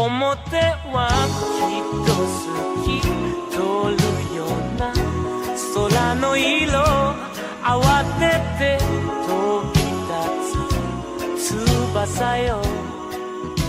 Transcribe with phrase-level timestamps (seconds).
[0.00, 0.56] 表
[0.92, 1.08] は
[1.68, 2.44] きっと好
[2.84, 3.00] き
[3.50, 3.56] 通
[3.90, 4.92] るような
[5.74, 6.80] 空の色
[7.62, 8.22] 慌て
[8.58, 8.78] て
[9.26, 9.28] 飛
[9.72, 9.80] び
[11.38, 12.86] 立つ翼よ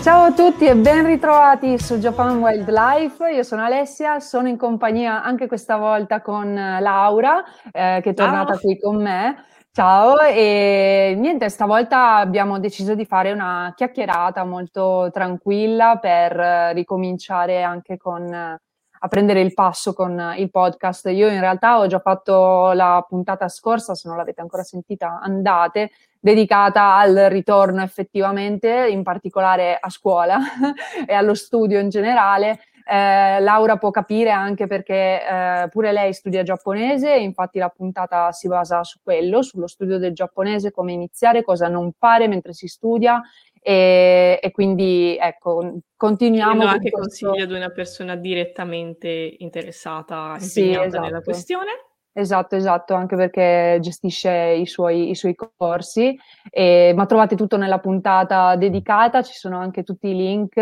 [0.08, 3.30] Ciao a tutti e ben ritrovati su Japan Wildlife.
[3.30, 8.54] Io sono Alessia, sono in compagnia anche questa volta con Laura, eh, che è tornata
[8.54, 8.62] Ciao.
[8.62, 9.36] qui con me.
[9.75, 17.63] Ciao, e niente, stavolta abbiamo deciso di fare una chiacchierata molto tranquilla per eh, ricominciare
[17.63, 21.07] anche con, a prendere il passo con eh, il podcast.
[21.07, 25.93] Io in realtà ho già fatto la puntata scorsa, se non l'avete ancora sentita, andate,
[26.21, 30.39] dedicata al ritorno effettivamente, in particolare a scuola
[31.07, 32.61] e allo studio in generale.
[32.85, 38.49] Eh, Laura può capire anche perché eh, pure lei studia giapponese, infatti la puntata si
[38.49, 43.21] basa su quello, sullo studio del giapponese, come iniziare, cosa non fare mentre si studia
[43.61, 46.65] e, e quindi ecco, continuiamo.
[46.65, 51.05] Anche questo- consigli ad una persona direttamente interessata, Sì, impegnata esatto.
[51.05, 51.71] nella questione.
[52.15, 56.15] Esatto, esatto, anche perché gestisce i suoi, i suoi corsi,
[56.51, 60.57] e- ma trovate tutto nella puntata dedicata, ci sono anche tutti i link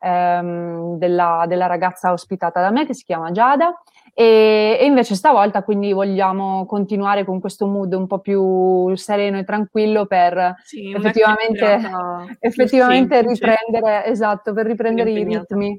[0.00, 3.72] ehm, della, della ragazza ospitata da me che si chiama Giada.
[4.18, 9.44] E, e invece stavolta quindi vogliamo continuare con questo mood un po' più sereno e
[9.44, 11.78] tranquillo per Sì, effettivamente,
[12.40, 15.78] effettivamente riprendere, esatto, per riprendere i ritmi,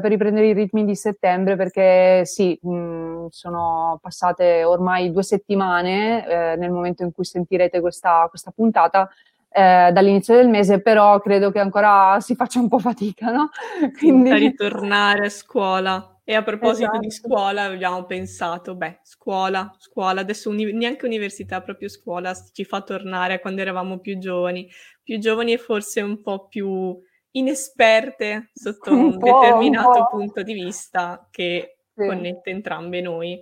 [0.00, 6.56] per riprendere i ritmi di settembre, perché sì, mh, sono passate ormai due settimane eh,
[6.56, 9.08] nel momento in cui sentirete questa, questa puntata.
[9.52, 13.50] eh, dall'inizio del mese, però credo che ancora si faccia un po' fatica, no?
[13.98, 14.30] Quindi...
[14.30, 16.14] A ritornare a scuola.
[16.24, 17.10] E a proposito di Esatto.
[17.10, 23.34] scuola, abbiamo pensato, beh, scuola, scuola, adesso uni- neanche università, proprio scuola ci fa tornare
[23.34, 24.68] a quando eravamo più giovani,
[25.02, 26.96] più giovani e forse un po' più
[27.32, 30.16] inesperte sotto Un un, un determinato po'.
[30.16, 32.06] punto di vista che Sì.
[32.06, 33.40] connette entrambe noi.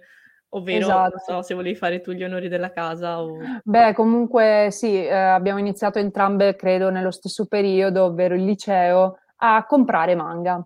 [0.51, 1.11] Ovvero, Esatto.
[1.27, 3.37] non so se volevi fare tu gli onori della casa o...
[3.63, 9.65] Beh, comunque sì, eh, abbiamo iniziato entrambe, credo, nello stesso periodo, ovvero il liceo, a
[9.67, 10.63] comprare manga.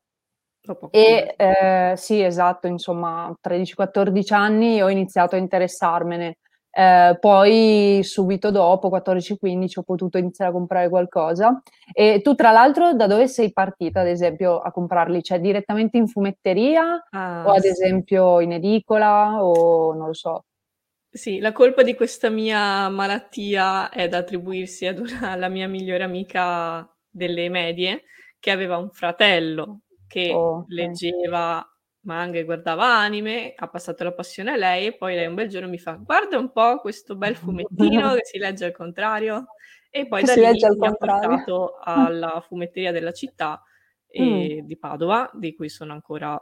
[0.90, 6.36] E eh, sì, esatto, insomma, 13-14 anni ho iniziato a interessarmene.
[6.74, 11.60] Eh, poi subito dopo, 14-15, ho potuto iniziare a comprare qualcosa.
[11.92, 15.22] E tu, tra l'altro, da dove sei partita, ad esempio, a comprarli?
[15.22, 17.68] Cioè, direttamente in fumetteria Ah, o ad sì.
[17.68, 20.44] esempio in edicola o non lo so.
[21.14, 26.04] Sì, la colpa di questa mia malattia è da attribuirsi ad una, alla mia migliore
[26.04, 28.04] amica delle medie,
[28.40, 31.62] che aveva un fratello che Oh, leggeva
[32.02, 35.48] manga e guardava anime, ha passato la passione a lei e poi lei un bel
[35.48, 39.46] giorno mi fa guarda un po' questo bel fumettino che si legge al contrario
[39.90, 43.62] e poi Che da si lì mi ha portato alla fumetteria della città
[44.06, 46.38] e- di Padova, di cui sono ancora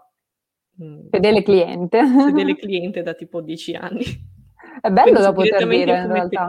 [0.82, 2.04] mm, Fedele cliente.
[2.06, 4.04] fedele cliente da tipo 10 anni.
[4.80, 6.46] È bello Quindi da poter dire in realtà.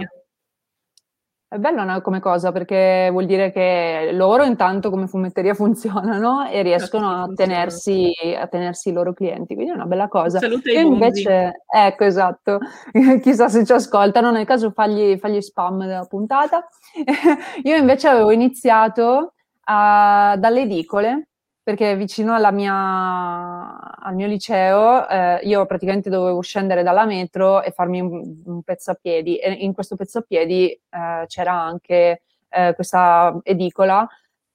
[1.51, 6.61] È bello no, come cosa perché vuol dire che loro intanto come fumetteria funzionano e
[6.61, 10.40] riescono sì, a tenersi, a tenersi i loro clienti, quindi è una bella cosa.
[10.40, 12.59] saluto ai Io invece, ecco esatto,
[13.22, 16.66] chissà se ci ascoltano, nel caso fagli, fagli spam della puntata.
[17.64, 19.34] Io invece avevo iniziato
[19.66, 21.30] a- dalle edicole
[21.63, 27.72] perché vicino alla mia, al mio liceo eh, io praticamente dovevo scendere dalla metro e
[27.72, 29.37] farmi un, un pezzo a piedi.
[29.37, 34.08] E in questo pezzo a piedi eh, c'era anche eh, questa edicola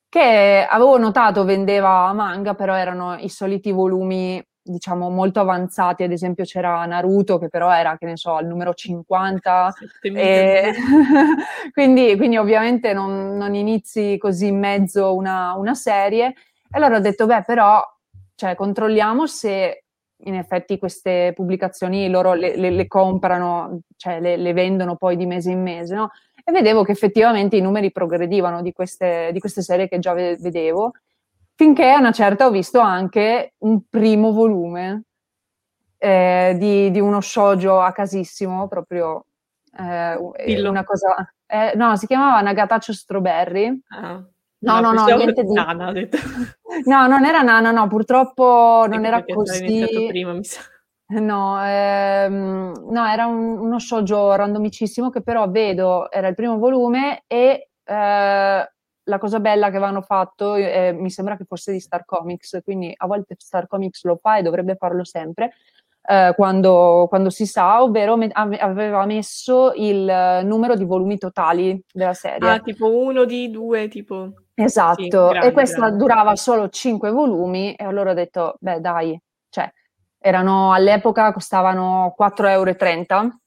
[0.08, 6.44] che avevo notato vendeva manga, però erano i soliti volumi diciamo molto avanzati, ad esempio
[6.44, 10.72] c'era Naruto che però era, che ne so, al numero 50, e...
[11.72, 16.34] quindi, quindi, ovviamente non, non, inizi così in mezzo una, una serie.
[16.70, 17.82] E allora ho detto, beh, però,
[18.34, 19.84] cioè, controlliamo se
[20.20, 25.26] in effetti queste pubblicazioni loro le, le, le comprano, cioè le, le, vendono poi di
[25.26, 26.10] mese in mese, no?
[26.42, 30.92] E vedevo che effettivamente i numeri progredivano di queste, di queste serie che già vedevo
[31.56, 35.04] finché a una certa ho visto anche un primo volume
[35.98, 39.24] eh, di, di, uno shoujo a casissimo, proprio
[39.76, 40.16] eh,
[40.68, 41.32] una cosa...
[41.46, 43.82] Eh, no, si chiamava Nagatacho Strawberry.
[43.88, 44.22] Ah.
[44.58, 45.52] No, no, no, niente di...
[45.52, 45.92] Nana,
[46.84, 50.06] no, non era Nana, no, purtroppo non era così...
[50.08, 50.60] Prima, mi sa.
[51.08, 57.22] No, ehm, no, era un, uno shoujo randomicissimo che però vedo, era il primo volume
[57.28, 58.70] e eh,
[59.08, 62.92] la cosa bella che avevano fatto, eh, mi sembra che fosse di Star Comics, quindi
[62.96, 65.52] a volte Star Comics lo fa e dovrebbe farlo sempre,
[66.02, 72.14] eh, quando, quando, si sa, ovvero me- aveva messo il numero di volumi totali della
[72.14, 72.50] serie.
[72.50, 74.32] Ah, tipo uno di due, tipo...
[74.58, 75.96] Esatto, sì, e questa grande.
[75.98, 79.20] durava solo cinque volumi e allora ho detto, beh dai,
[79.50, 79.70] cioè,
[80.18, 83.38] erano all'epoca, costavano 4,30 euro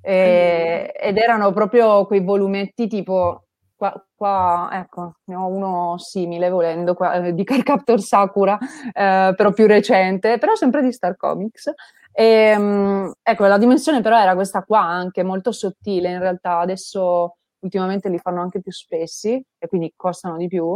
[0.00, 3.42] e, ed erano proprio quei volumetti tipo
[3.78, 8.58] Qua, qua, ecco, ne ho uno simile volendo, qua, eh, di Carcaptor Sakura,
[8.92, 11.70] eh, però più recente, però sempre di Star Comics.
[12.10, 17.36] E, ehm, ecco, la dimensione però era questa qua, anche molto sottile in realtà, adesso
[17.60, 20.72] ultimamente li fanno anche più spessi e quindi costano di più.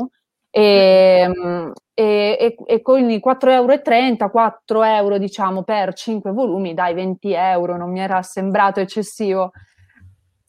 [0.51, 0.61] E,
[1.25, 6.95] ehm, e, e, e con i 4,30 euro, 4 euro diciamo per 5 volumi, dai
[6.95, 9.53] 20 euro, non mi era sembrato eccessivo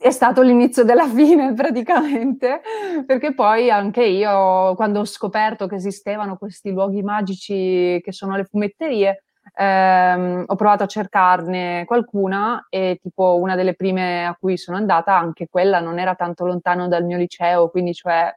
[0.03, 2.59] è stato l'inizio della fine praticamente,
[3.05, 8.43] perché poi anche io, quando ho scoperto che esistevano questi luoghi magici che sono le
[8.43, 9.22] fumetterie,
[9.55, 15.17] ehm, ho provato a cercarne qualcuna e tipo una delle prime a cui sono andata,
[15.17, 18.33] anche quella non era tanto lontano dal mio liceo, quindi cioè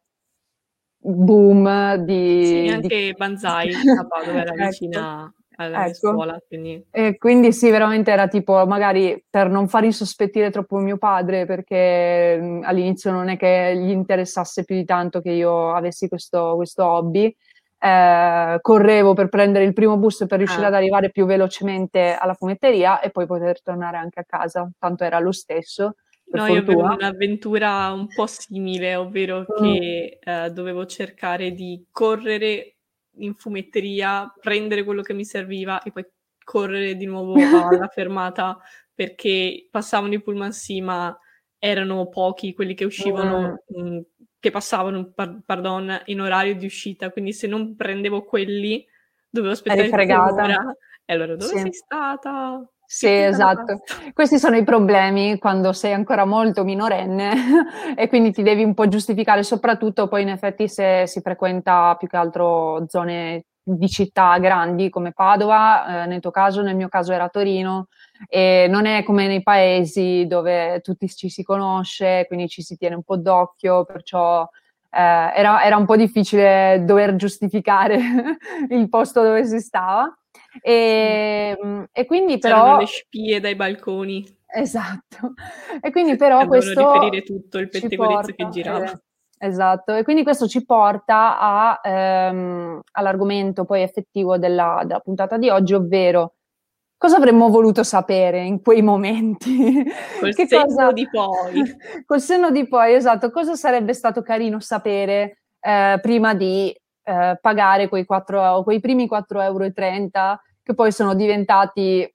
[0.99, 2.45] boom di...
[2.45, 3.15] Sì, anche di...
[3.17, 3.71] Banzai,
[4.25, 4.65] dove era ecco.
[4.65, 5.95] vicina alla ecco.
[5.95, 6.41] scuola.
[6.47, 6.85] Quindi...
[6.91, 12.61] E quindi sì, veramente era tipo, magari per non far insospettire troppo mio padre, perché
[12.63, 17.35] all'inizio non è che gli interessasse più di tanto che io avessi questo, questo hobby,
[17.79, 20.69] eh, correvo per prendere il primo bus per riuscire ah.
[20.69, 25.19] ad arrivare più velocemente alla fumetteria e poi poter tornare anche a casa, tanto era
[25.19, 25.95] lo stesso.
[26.29, 26.59] No, fortuna.
[26.59, 29.63] io avevo un'avventura un po' simile, ovvero mm.
[29.63, 32.77] che eh, dovevo cercare di correre
[33.19, 36.05] in fumetteria, prendere quello che mi serviva e poi
[36.43, 37.35] correre di nuovo
[37.79, 38.59] alla fermata
[38.95, 41.17] perché passavano i pullman sì, ma
[41.59, 43.87] erano pochi quelli che uscivano, mm.
[43.87, 44.05] mh,
[44.47, 48.87] che passavano, par- pardon, in orario di uscita, quindi se non prendevo quelli
[49.29, 50.77] dovevo aspettare un'ora.
[51.05, 51.59] E allora dove sì.
[51.59, 52.69] sei stata?
[52.85, 53.81] Sì, esatto.
[54.13, 57.33] Questi sono i problemi quando sei ancora molto minorenne
[57.97, 62.07] e quindi ti devi un po' giustificare, soprattutto poi in effetti se si frequenta più
[62.07, 67.13] che altro zone di città grandi come Padova, eh, nel tuo caso, nel mio caso
[67.13, 67.89] era Torino,
[68.29, 72.95] e non è come nei paesi dove tutti ci si conosce, quindi ci si tiene
[72.95, 74.49] un po' d'occhio, perciò
[74.91, 77.99] eh, era, era un po' difficile dover giustificare
[78.71, 80.17] il posto dove si stava.
[80.61, 81.85] E, sì.
[81.93, 82.63] e quindi però...
[82.63, 84.25] C'erano le spie dai balconi.
[84.47, 85.35] Esatto.
[85.81, 86.93] E quindi però e questo...
[86.93, 88.91] riferire tutto il pettegolezzo che girava.
[88.91, 88.99] Eh,
[89.47, 95.51] esatto, e quindi questo ci porta a, ehm, all'argomento poi effettivo della, della, puntata di
[95.51, 96.35] oggi, ovvero
[96.97, 99.85] cosa avremmo voluto sapere in quei momenti?
[100.21, 100.93] Col che senno cosa...
[100.93, 101.77] di poi.
[102.07, 103.31] Col senno di poi, esatto.
[103.31, 109.43] Cosa sarebbe stato carino sapere eh, prima di eh, pagare quei, 4, quei primi 4,30
[109.43, 109.71] euro
[110.63, 112.13] che poi sono diventati,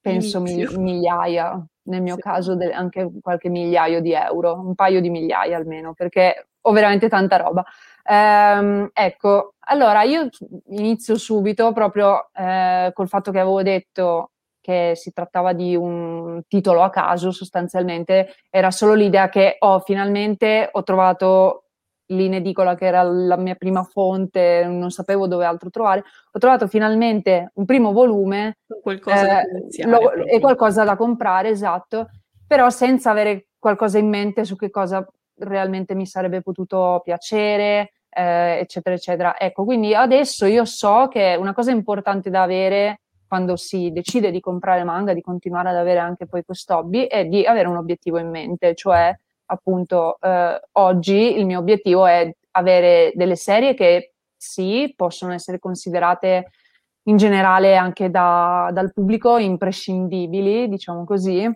[0.00, 2.20] penso, mi, migliaia, nel mio sì.
[2.20, 7.08] caso de- anche qualche migliaio di euro, un paio di migliaia almeno, perché ho veramente
[7.08, 7.64] tanta roba.
[8.04, 10.28] Ehm, ecco, allora io
[10.70, 16.82] inizio subito proprio eh, col fatto che avevo detto che si trattava di un titolo
[16.82, 21.64] a caso sostanzialmente, era solo l'idea che oh, finalmente ho trovato
[22.06, 26.68] in edicola che era la mia prima fonte, non sapevo dove altro trovare, ho trovato
[26.68, 32.10] finalmente un primo volume qualcosa eh, lo, e qualcosa da comprare, esatto,
[32.46, 35.04] però senza avere qualcosa in mente su che cosa
[35.42, 39.38] realmente mi sarebbe potuto piacere, eh, eccetera, eccetera.
[39.38, 44.40] Ecco, quindi adesso io so che una cosa importante da avere quando si decide di
[44.40, 48.18] comprare manga, di continuare ad avere anche poi questo hobby, è di avere un obiettivo
[48.18, 49.14] in mente, cioè
[49.46, 56.50] appunto eh, oggi il mio obiettivo è avere delle serie che sì, possono essere considerate
[57.04, 61.48] in generale anche da, dal pubblico imprescindibili, diciamo così,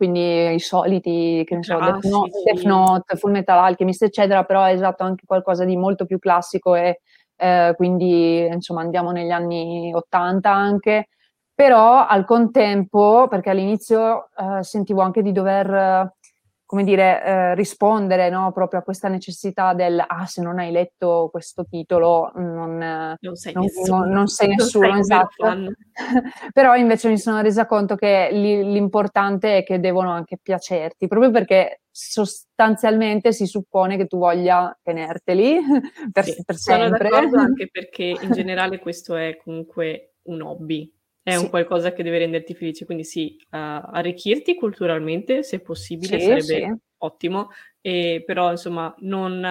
[0.00, 4.64] quindi i soliti, che ne so, Death Note, Death Note, Full Metal Alchemist, eccetera, però
[4.64, 7.02] è esatto anche qualcosa di molto più classico e
[7.36, 11.08] eh, quindi insomma andiamo negli anni 80 anche,
[11.54, 16.14] però al contempo, perché all'inizio eh, sentivo anche di dover
[16.70, 18.52] come dire, eh, rispondere no?
[18.52, 22.78] proprio a questa necessità del ah, se non hai letto questo titolo non,
[23.18, 25.72] non sei non, nessuno, non, sei nessuno sei esatto.
[26.54, 31.80] però invece mi sono resa conto che l'importante è che devono anche piacerti, proprio perché
[31.90, 35.58] sostanzialmente si suppone che tu voglia tenerteli
[36.12, 36.86] per, sì, per sempre.
[36.86, 40.88] Sono d'accordo anche perché in generale questo è comunque un hobby,
[41.30, 41.44] è sì.
[41.44, 46.42] un qualcosa che deve renderti felice, quindi sì, uh, arricchirti culturalmente, se possibile, sì, sarebbe
[46.42, 46.74] sì.
[46.98, 49.42] ottimo, e, però insomma non,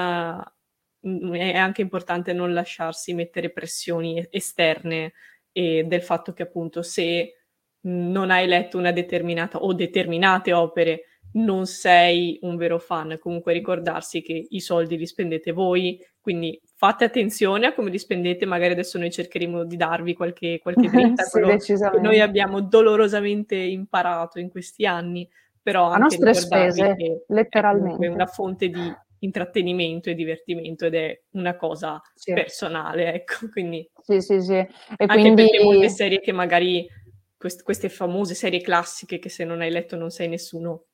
[1.02, 5.14] uh, è anche importante non lasciarsi mettere pressioni esterne
[5.52, 7.36] e del fatto che appunto se
[7.82, 14.22] non hai letto una determinata o determinate opere non sei un vero fan, comunque ricordarsi
[14.22, 18.98] che i soldi li spendete voi, quindi fate attenzione a come li spendete, magari adesso
[18.98, 24.86] noi cercheremo di darvi qualche, qualche dritta, sì, che noi abbiamo dolorosamente imparato in questi
[24.86, 25.28] anni,
[25.62, 28.06] però a nostre spese, che letteralmente.
[28.06, 32.34] È una fonte di intrattenimento e divertimento ed è una cosa sì.
[32.34, 33.90] personale, ecco, quindi...
[34.02, 34.54] Sì, sì, sì.
[34.54, 34.68] E
[34.98, 35.44] anche quindi...
[35.44, 36.88] perché molte serie che magari,
[37.38, 40.86] quest- queste famose serie classiche che se non hai letto non sei nessuno,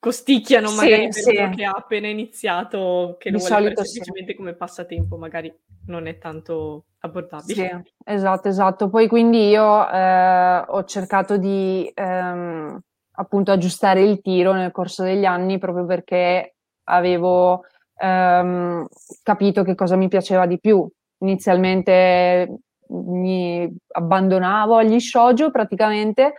[0.00, 1.56] costicchiano magari sì, per sì.
[1.56, 4.36] che ha appena iniziato, che lo Di vuole fare semplicemente sì.
[4.36, 5.54] come passatempo, magari
[5.86, 7.82] non è tanto abbordabile.
[7.84, 8.88] Sì, esatto, esatto.
[8.88, 12.80] Poi quindi io eh, ho cercato di ehm,
[13.12, 16.54] appunto aggiustare il tiro nel corso degli anni proprio perché
[16.84, 17.64] avevo
[17.96, 18.86] ehm,
[19.22, 20.88] capito che cosa mi piaceva di più.
[21.18, 26.32] Inizialmente mi abbandonavo agli shoujo praticamente,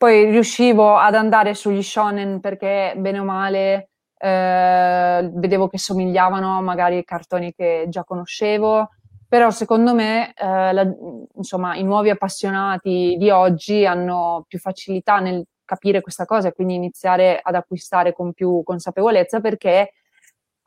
[0.00, 6.96] poi riuscivo ad andare sugli shonen perché bene o male eh, vedevo che somigliavano magari
[6.96, 8.88] ai cartoni che già conoscevo,
[9.28, 10.90] però secondo me eh, la,
[11.34, 16.76] insomma, i nuovi appassionati di oggi hanno più facilità nel capire questa cosa e quindi
[16.76, 19.92] iniziare ad acquistare con più consapevolezza perché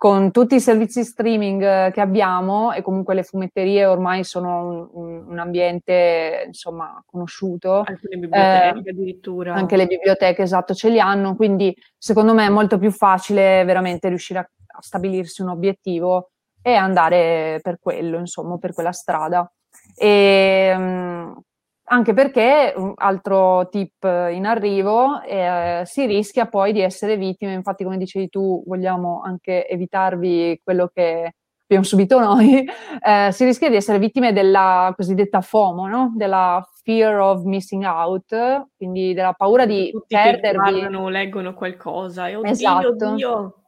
[0.03, 5.23] con tutti i servizi streaming eh, che abbiamo e comunque le fumetterie ormai sono un,
[5.29, 7.85] un ambiente insomma conosciuto.
[7.87, 9.53] Anche le biblioteche eh, addirittura.
[9.53, 14.09] Anche le biblioteche, esatto, ce li hanno, quindi secondo me è molto più facile veramente
[14.09, 16.31] riuscire a, a stabilirsi un obiettivo
[16.61, 19.49] e andare per quello, insomma, per quella strada.
[19.95, 21.41] E, um,
[21.85, 27.83] anche perché, un altro tip in arrivo, eh, si rischia poi di essere vittime, infatti
[27.83, 32.65] come dicevi tu vogliamo anche evitarvi quello che abbiamo subito noi,
[33.05, 36.13] eh, si rischia di essere vittime della cosiddetta FOMO, no?
[36.15, 40.57] della fear of missing out, quindi della paura di Tutti perdervi.
[40.57, 42.87] Tutti guardano, leggono qualcosa e oddio, esatto.
[42.87, 43.62] oddio.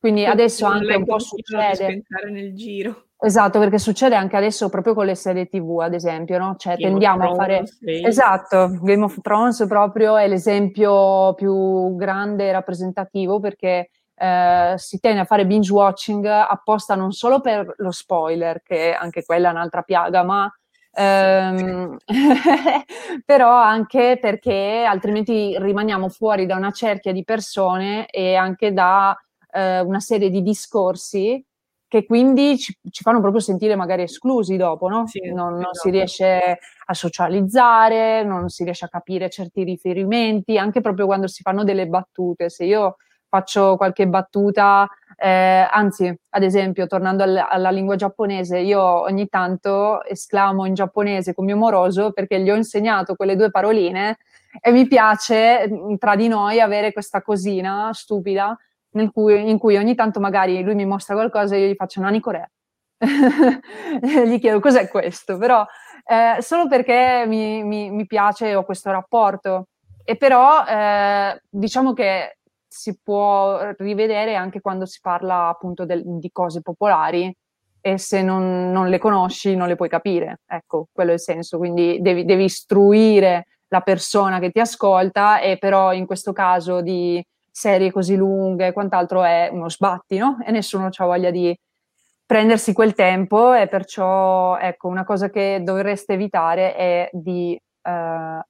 [0.00, 2.04] Quindi adesso anche un po' succede.
[2.30, 3.04] nel giro.
[3.22, 6.56] Esatto, perché succede anche adesso proprio con le serie TV, ad esempio, no?
[6.56, 7.66] Cioè Game tendiamo a fare...
[7.66, 8.02] Sì.
[8.02, 15.20] Esatto, Game of Thrones proprio è l'esempio più grande e rappresentativo perché eh, si tende
[15.20, 19.82] a fare binge watching apposta non solo per lo spoiler, che anche quella è un'altra
[19.82, 20.50] piaga, ma
[20.92, 21.98] ehm,
[23.26, 29.14] però anche perché altrimenti rimaniamo fuori da una cerchia di persone e anche da
[29.52, 31.44] eh, una serie di discorsi
[31.90, 35.08] che quindi ci, ci, fanno proprio sentire magari esclusi dopo, no?
[35.08, 35.90] Sì, non, non si esatto.
[35.90, 41.64] riesce a socializzare, non si riesce a capire certi riferimenti, anche proprio quando si fanno
[41.64, 42.48] delle battute.
[42.48, 42.94] Se io
[43.28, 50.04] faccio qualche battuta, eh, anzi, ad esempio, tornando al, alla lingua giapponese, io ogni tanto
[50.04, 54.18] esclamo in giapponese con mio moroso perché gli ho insegnato quelle due paroline
[54.60, 58.56] e mi piace tra di noi avere questa cosina stupida
[59.12, 62.20] cui, in cui ogni tanto magari lui mi mostra qualcosa e io gli faccio Nani
[62.20, 62.48] Corea.
[63.00, 65.64] gli chiedo cos'è questo, però
[66.04, 69.68] eh, solo perché mi, mi, mi, piace ho questo rapporto.
[70.04, 76.30] E però eh, diciamo che si può rivedere anche quando si parla appunto del, di
[76.32, 77.32] cose popolari
[77.80, 80.40] e se non, non, le conosci non le puoi capire.
[80.46, 81.58] Ecco, quello è il senso.
[81.58, 87.24] Quindi devi, devi istruire la persona che ti ascolta e però in questo caso di
[87.50, 90.38] serie così lunghe e quant'altro è uno sbatti, no?
[90.44, 91.56] E nessuno ha voglia di
[92.24, 98.40] prendersi quel tempo e perciò, ecco, una cosa che dovreste evitare è di eh,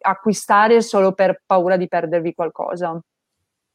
[0.00, 2.98] acquistare solo per paura di perdervi qualcosa.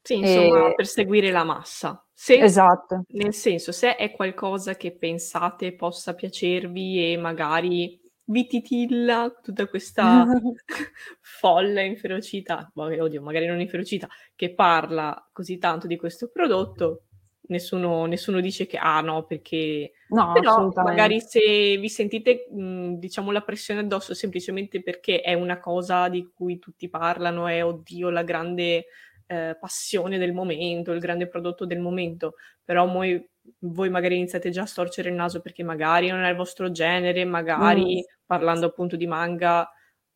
[0.03, 0.75] Sì, insomma, e...
[0.75, 2.03] per seguire la massa.
[2.13, 3.03] Se, esatto.
[3.09, 8.00] Nel senso, se è qualcosa che pensate possa piacervi e magari
[8.31, 10.25] vititilla tutta questa
[11.19, 17.03] folla inferocita, oddio, magari non inferocita, che parla così tanto di questo prodotto,
[17.47, 23.31] nessuno, nessuno dice che ah no, perché no, però magari se vi sentite mh, diciamo
[23.31, 28.23] la pressione addosso semplicemente perché è una cosa di cui tutti parlano, è oddio la
[28.23, 28.85] grande
[29.27, 33.29] eh, passione del momento, il grande prodotto del momento, però voi,
[33.59, 37.25] voi, magari iniziate già a storcere il naso perché magari non è il vostro genere,
[37.25, 38.23] magari mm.
[38.25, 39.69] parlando appunto di manga,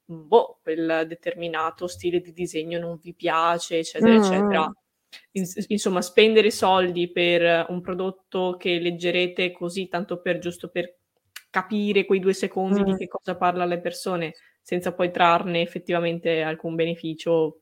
[0.03, 4.23] boh, quel determinato stile di disegno non vi piace, eccetera, mm.
[4.23, 4.73] eccetera.
[5.67, 10.97] insomma, spendere soldi per un prodotto che leggerete così, tanto per giusto per
[11.49, 12.83] capire quei due secondi mm.
[12.83, 17.61] di che cosa parla le persone, senza poi trarne effettivamente alcun beneficio,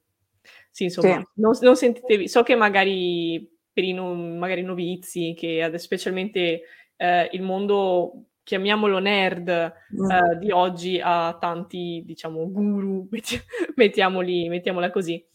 [0.72, 1.42] sì, insomma, sì.
[1.42, 6.62] Non, non, sentitevi, so che magari per i no, magari novizi, che specialmente
[6.96, 10.12] eh, il mondo, chiamiamolo nerd, mm.
[10.12, 13.08] eh, di oggi ha tanti, diciamo, guru,
[13.76, 15.26] mettiamoli, mettiamola così,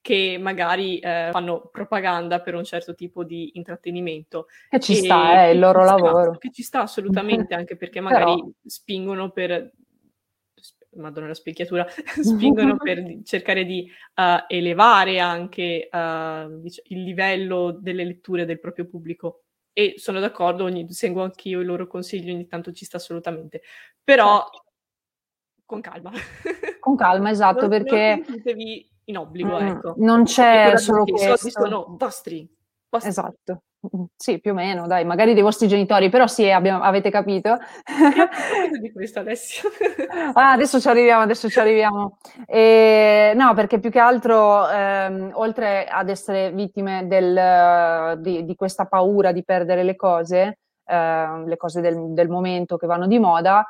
[0.00, 4.46] che magari eh, fanno propaganda per un certo tipo di intrattenimento.
[4.68, 6.36] Che ci sta, è il loro lavoro.
[6.36, 8.50] Che ci sta assolutamente, anche perché magari Però...
[8.66, 9.72] spingono per
[10.96, 11.86] madonna la specchiatura,
[12.22, 19.44] spingono per cercare di uh, elevare anche uh, il livello delle letture del proprio pubblico.
[19.72, 23.62] E sono d'accordo, ogni, seguo anch'io i loro consigli, ogni tanto ci sta assolutamente.
[24.02, 24.64] Però certo.
[25.64, 26.12] con calma.
[26.78, 28.22] Con calma, esatto, non, perché...
[28.26, 28.42] Non
[29.06, 29.94] in obbligo, mm, ecco.
[29.98, 31.50] Non c'è solo questo.
[31.50, 32.48] Sono vostri.
[32.94, 33.10] Vostri.
[33.10, 33.62] Esatto.
[34.16, 37.58] Sì, più o meno, dai, magari dei vostri genitori, però sì, abbiamo, avete capito.
[38.80, 39.68] di questo Alessio.
[40.32, 42.16] ah, adesso ci arriviamo, adesso ci arriviamo.
[42.46, 48.86] E, no, perché più che altro, ehm, oltre ad essere vittime del, di, di, questa
[48.86, 53.66] paura di perdere le cose, eh, le cose del, del momento che vanno di moda,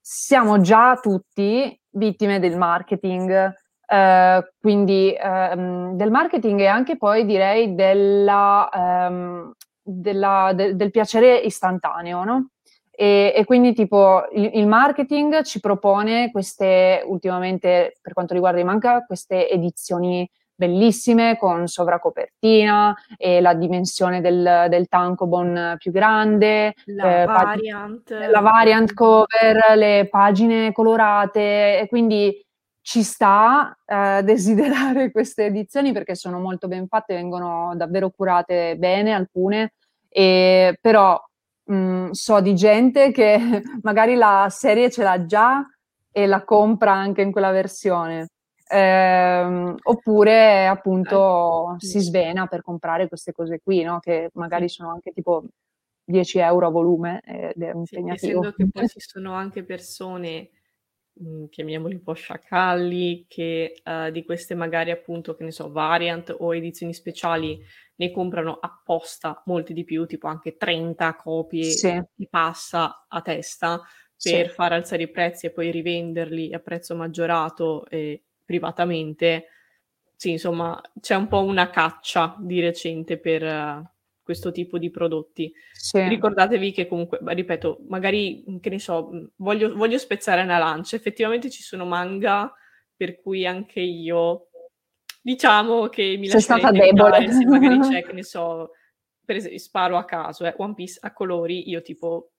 [0.00, 3.52] siamo già tutti vittime del marketing,
[3.90, 11.36] Uh, quindi um, del marketing e anche poi direi della, um, della, de, del piacere
[11.38, 12.50] istantaneo, no?
[12.92, 18.64] E, e quindi tipo il, il, marketing ci propone queste, ultimamente per quanto riguarda i
[18.64, 27.22] manga, queste edizioni bellissime con sovracopertina e la dimensione del, del tankobon più grande, la,
[27.22, 28.08] eh, variant.
[28.08, 32.46] Pag- la variant cover, le pagine colorate e quindi
[32.82, 39.12] ci sta eh, desiderare queste edizioni perché sono molto ben fatte, vengono davvero curate bene
[39.12, 39.74] alcune,
[40.08, 41.20] e, però
[41.64, 43.38] mh, mm, so di gente che
[43.82, 45.64] magari la serie ce l'ha già
[46.12, 48.28] e la compra anche in quella versione.
[48.72, 51.88] Eh, oppure appunto eh, sì.
[51.88, 53.98] si svena per comprare queste cose qui, no?
[53.98, 55.44] che magari sono anche tipo
[56.04, 58.16] 10 euro a volume ed è impegnativo.
[58.16, 60.50] Sì, essendo che poi ci sono anche persone
[61.22, 66.34] Mhmm, chiamiamoli un po' sciacalli, che uh, di queste magari appunto, che ne so, variant
[66.38, 67.62] o edizioni speciali
[67.96, 72.02] ne comprano apposta molti di più, tipo anche 30 copie sì.
[72.14, 73.80] di passa a testa
[74.22, 74.54] per sì.
[74.54, 79.46] far alzare i prezzi e poi rivenderli a prezzo maggiorato e privatamente.
[80.16, 83.42] Sì, insomma, c'è un po' una caccia di recente per,
[84.30, 85.52] questo tipo di prodotti.
[85.72, 86.06] Sì.
[86.06, 91.64] Ricordatevi che comunque, ripeto, magari, che ne so, voglio, voglio spezzare una lancia, effettivamente ci
[91.64, 92.52] sono manga
[92.96, 94.50] per cui anche io,
[95.20, 97.32] diciamo che mi Sei stata debole.
[97.32, 98.70] se magari c'è, che ne so,
[99.24, 102.34] per esempio, sparo a caso, eh, One Piece a colori, io tipo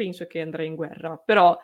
[0.00, 1.54] penso che andrei in guerra, però,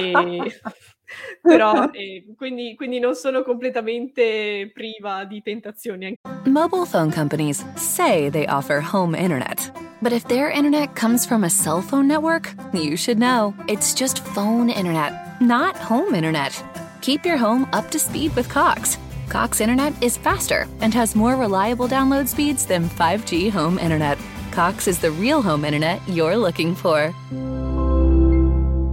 [0.00, 0.60] eh,
[1.42, 6.14] però eh, quindi, quindi non sono completamente priva di tentazioni.
[6.46, 9.70] Mobile phone companies say they offer home internet.
[10.00, 13.52] But if their internet comes from a cell phone network, you should know.
[13.68, 16.64] It's just phone internet, not home internet.
[17.02, 18.96] Keep your home up to speed with Cox.
[19.28, 24.18] Cox Internet is faster and has more reliable download speeds than 5G home internet.
[24.50, 27.14] Cox is the real home internet you're looking for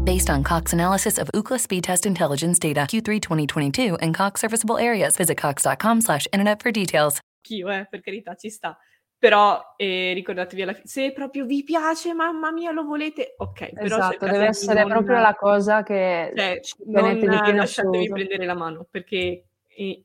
[0.03, 4.77] based on Cox analysis of Ookla speed test intelligence data Q3 2022 and Cox serviceable
[4.77, 5.17] areas.
[5.17, 7.19] Visit cox.com slash internet for details.
[7.49, 8.77] Io, eh, per carità, ci sta.
[9.17, 13.73] Però eh, ricordatevi alla fine, se proprio vi piace, mamma mia, lo volete, ok.
[13.73, 18.55] Però esatto, deve essere non, proprio la cosa che cioè, non di più prendere la
[18.55, 19.48] mano, perché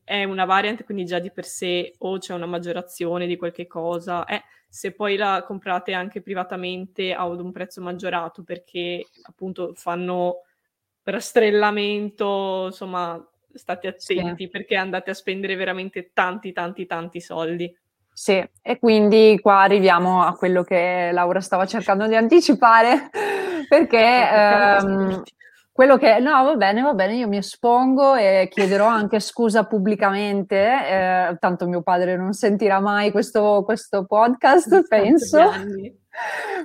[0.04, 4.24] è una variant, quindi già di per sé o c'è una maggiorazione di qualche cosa.
[4.24, 10.42] Eh, se poi la comprate anche privatamente ad un prezzo maggiorato perché appunto fanno
[11.04, 14.48] rastrellamento, insomma, state attenti sì.
[14.48, 17.76] perché andate a spendere veramente tanti, tanti, tanti soldi.
[18.12, 23.10] Sì, e quindi qua arriviamo a quello che Laura stava cercando di anticipare,
[23.68, 25.22] perché ehm,
[25.74, 30.56] quello che no, va bene, va bene, io mi espongo e chiederò anche scusa pubblicamente,
[30.56, 35.50] eh, tanto mio padre non sentirà mai questo, questo podcast, penso.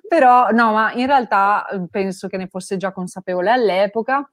[0.08, 4.30] Però no, ma in realtà penso che ne fosse già consapevole all'epoca.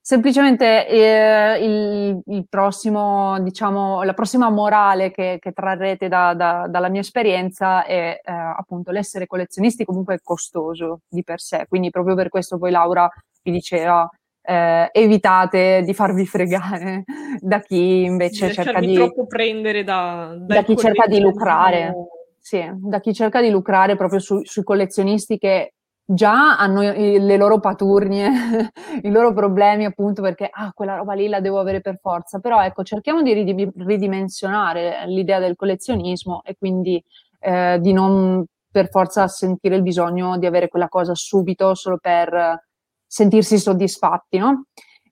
[0.00, 6.88] Semplicemente eh, il, il, prossimo, diciamo, la prossima morale che, che trarrete da, da, dalla
[6.88, 12.14] mia esperienza è eh, appunto l'essere collezionisti comunque è costoso di per sé, quindi proprio
[12.14, 13.10] per questo poi Laura
[13.42, 14.08] vi diceva
[14.50, 17.04] eh, evitate di farvi fregare
[17.38, 21.94] da chi invece di cerca di troppo prendere da, da chi cerca di lucrare.
[22.42, 27.60] Sì, da chi cerca di lucrare proprio su, sui collezionisti che già hanno le loro
[27.60, 28.28] paturnie,
[29.04, 32.60] i loro problemi appunto perché ah, quella roba lì la devo avere per forza, però
[32.64, 33.32] ecco cerchiamo di
[33.76, 37.00] ridimensionare l'idea del collezionismo e quindi
[37.38, 42.68] eh, di non per forza sentire il bisogno di avere quella cosa subito solo per
[43.10, 44.66] sentirsi soddisfatti, no?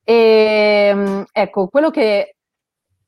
[0.04, 2.36] E ehm, ecco, quello che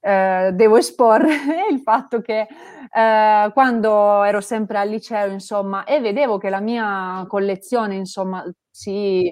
[0.01, 1.29] eh, devo esporre
[1.69, 2.49] è il fatto che
[2.93, 9.27] eh, quando ero sempre al liceo, insomma, e vedevo che la mia collezione, insomma, si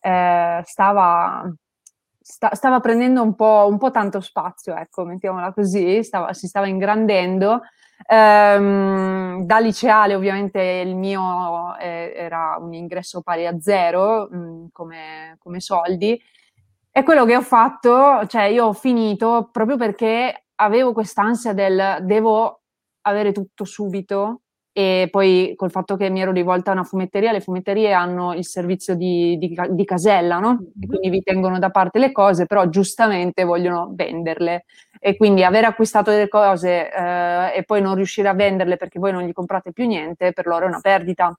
[0.00, 1.50] eh, stava,
[2.20, 6.66] sta, stava prendendo un po', un po', tanto spazio, ecco, mettiamola così, stava, si stava
[6.66, 7.62] ingrandendo.
[8.06, 14.66] Um, da liceale ovviamente il mio eh, era un ingresso pari a zero mh, mm,
[14.72, 16.20] come, come soldi.
[16.90, 22.62] E quello che ho fatto, cioè io ho finito proprio perché avevo quest'ansia del devo
[23.02, 24.42] avere tutto subito
[24.78, 28.46] e poi col fatto che mi ero rivolta a una fumetteria, le fumetterie hanno il
[28.46, 30.50] servizio di, di, di casella, no?
[30.50, 30.86] E mhm.
[30.86, 34.66] quindi vi tengono da parte le cose, però giustamente vogliono venderle.
[35.00, 39.10] E quindi aver acquistato delle cose eh, e poi non riuscire a venderle perché voi
[39.10, 41.36] non gli comprate più niente, per loro è una perdita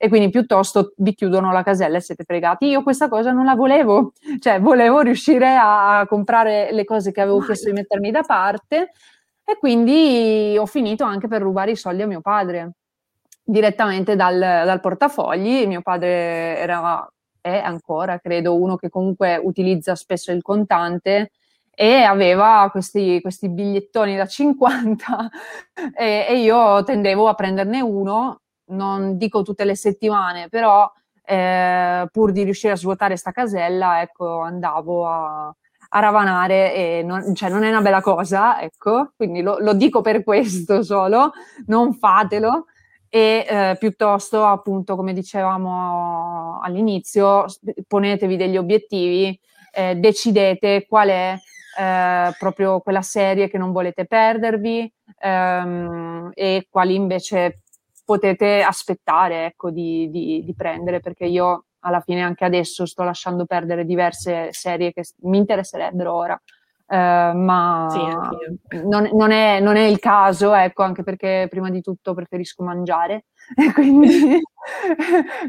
[0.00, 2.68] e quindi piuttosto vi chiudono la casella e siete fregati.
[2.68, 7.40] Io questa cosa non la volevo, cioè volevo riuscire a comprare le cose che avevo
[7.40, 8.92] chiesto di mettermi da parte
[9.50, 12.72] e quindi ho finito anche per rubare i soldi a mio padre
[13.42, 15.66] direttamente dal, dal portafogli.
[15.66, 21.30] Mio padre era, è ancora, credo, uno che comunque utilizza spesso il contante
[21.70, 25.30] e aveva questi, questi bigliettoni da 50
[25.96, 30.86] e, e io tendevo a prenderne uno non dico tutte le settimane, però
[31.24, 35.56] eh, pur di riuscire a svuotare sta casella, ecco, andavo a,
[35.88, 40.00] a ravanare e non, cioè, non è una bella cosa, ecco, quindi lo, lo dico
[40.00, 41.32] per questo solo,
[41.66, 42.66] non fatelo.
[43.10, 47.46] E eh, piuttosto appunto come dicevamo all'inizio
[47.86, 49.40] ponetevi degli obiettivi
[49.72, 51.38] eh, decidete qual è
[51.78, 57.62] eh, proprio quella serie che non volete perdervi ehm, e quali invece
[58.04, 63.44] potete aspettare ecco, di, di, di, prendere, perché io alla fine anche adesso sto lasciando
[63.46, 66.40] perdere diverse serie che mi interesserebbero ora.
[66.90, 71.82] Uh, ma sì, non, non, è, non, è, il caso, ecco, anche perché prima di
[71.82, 73.26] tutto preferisco mangiare.
[73.74, 74.40] quindi,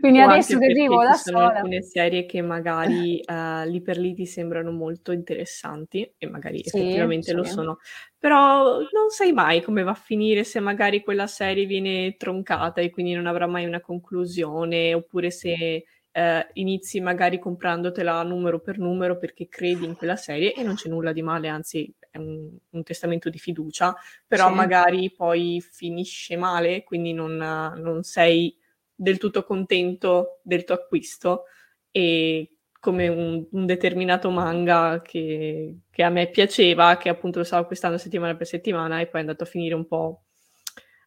[0.01, 1.37] quindi adesso che vivo da sola.
[1.37, 6.61] Sono alcune serie che magari uh, lì per lì ti sembrano molto interessanti e magari
[6.61, 7.35] sì, effettivamente sì.
[7.35, 7.77] lo sono,
[8.17, 12.89] però non sai mai come va a finire se magari quella serie viene troncata e
[12.89, 19.17] quindi non avrà mai una conclusione, oppure se eh, inizi magari comprandotela numero per numero
[19.17, 22.83] perché credi in quella serie e non c'è nulla di male, anzi è un, un
[22.83, 23.95] testamento di fiducia,
[24.25, 24.53] però sì.
[24.53, 28.55] magari poi finisce male, quindi non, non sei
[28.93, 31.43] del tutto contento del tuo acquisto
[31.91, 37.63] e come un, un determinato manga che, che, a me piaceva, che appunto lo stavo
[37.63, 40.23] acquistando settimana per settimana e poi è andato a finire un po'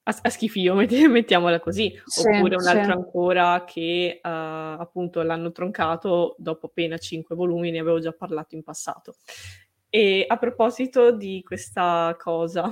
[0.05, 0.75] a, a schifio,
[1.09, 2.91] mettiamola così, sì, oppure un altro sì.
[2.91, 8.62] ancora che uh, appunto l'hanno troncato dopo appena cinque volumi, ne avevo già parlato in
[8.62, 9.17] passato.
[9.88, 12.71] E a proposito di questa cosa,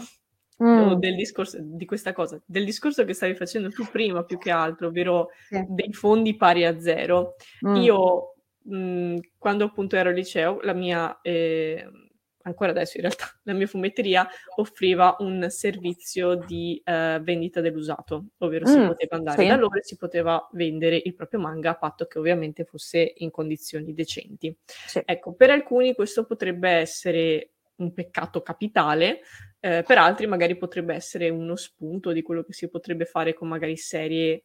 [0.63, 0.95] mm.
[0.95, 4.89] del discorso, di questa cosa, del discorso che stavi facendo tu prima più che altro,
[4.89, 5.63] ovvero sì.
[5.69, 7.75] dei fondi pari a zero, mm.
[7.77, 11.21] io mh, quando appunto ero al liceo, la mia...
[11.23, 11.89] Eh,
[12.51, 18.69] ancora adesso in realtà, la mia fumetteria offriva un servizio di uh, vendita dell'usato, ovvero
[18.69, 19.49] mm, si poteva andare sì.
[19.49, 23.31] da loro e si poteva vendere il proprio manga a patto che ovviamente fosse in
[23.31, 24.55] condizioni decenti.
[24.65, 25.01] Sì.
[25.05, 29.21] Ecco, per alcuni questo potrebbe essere un peccato capitale,
[29.61, 33.49] eh, per altri magari potrebbe essere uno spunto di quello che si potrebbe fare con
[33.49, 34.45] magari serie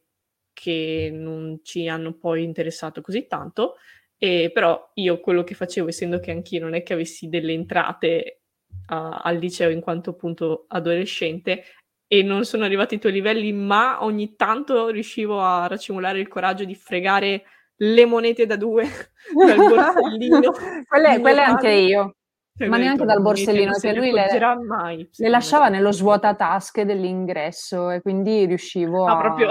[0.52, 3.76] che non ci hanno poi interessato così tanto
[4.18, 8.42] e però io quello che facevo, essendo che anch'io non è che avessi delle entrate
[8.88, 11.64] uh, al liceo in quanto appunto adolescente,
[12.08, 16.64] e non sono arrivati ai tuoi livelli, ma ogni tanto riuscivo a racimolare il coraggio
[16.64, 17.42] di fregare
[17.78, 18.84] le monete da due
[19.34, 20.52] dal borsellino.
[20.86, 22.16] quelle, quelle anche io.
[22.56, 24.28] Cioè, ma neanche dal borsellino, che lui le,
[24.66, 29.20] mai, le lasciava nello svuotatasche dell'ingresso e quindi riuscivo ah, a...
[29.20, 29.50] proprio...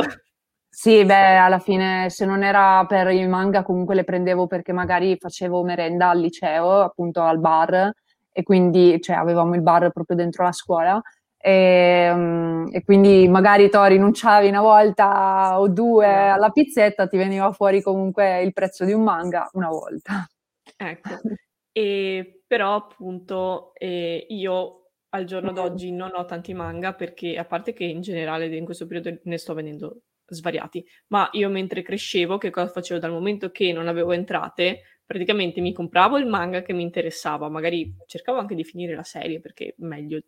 [0.78, 5.16] Sì, beh, alla fine se non era per i manga comunque le prendevo perché magari
[5.18, 7.94] facevo merenda al liceo, appunto al bar,
[8.30, 11.02] e quindi cioè, avevamo il bar proprio dentro la scuola.
[11.38, 17.54] E, um, e, quindi magari tu rinunciavi una volta o due alla pizzetta, ti veniva
[17.54, 20.28] fuori comunque il prezzo di un manga una volta.
[20.76, 21.10] Ecco,
[21.72, 27.72] e però appunto eh, io al giorno d'oggi non ho tanti manga perché a parte
[27.72, 30.02] che in generale in questo periodo ne sto vendendo
[30.34, 35.62] svariati, ma io mentre crescevo che cosa facevo dal momento che non avevo entrate, praticamente
[35.62, 39.76] mi compravo il manga che mi interessava, magari cercavo anche di finire la serie perché
[39.80, 40.20] meglio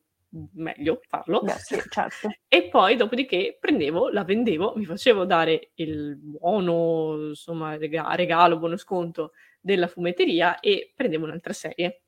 [0.53, 1.41] meglio farlo.
[1.41, 2.29] Beh, sì, certo.
[2.47, 9.31] e poi dopodiché prendevo, la vendevo, mi facevo dare il buono, insomma, regalo, buono sconto
[9.60, 12.01] della fumetteria e prendevo un'altra serie.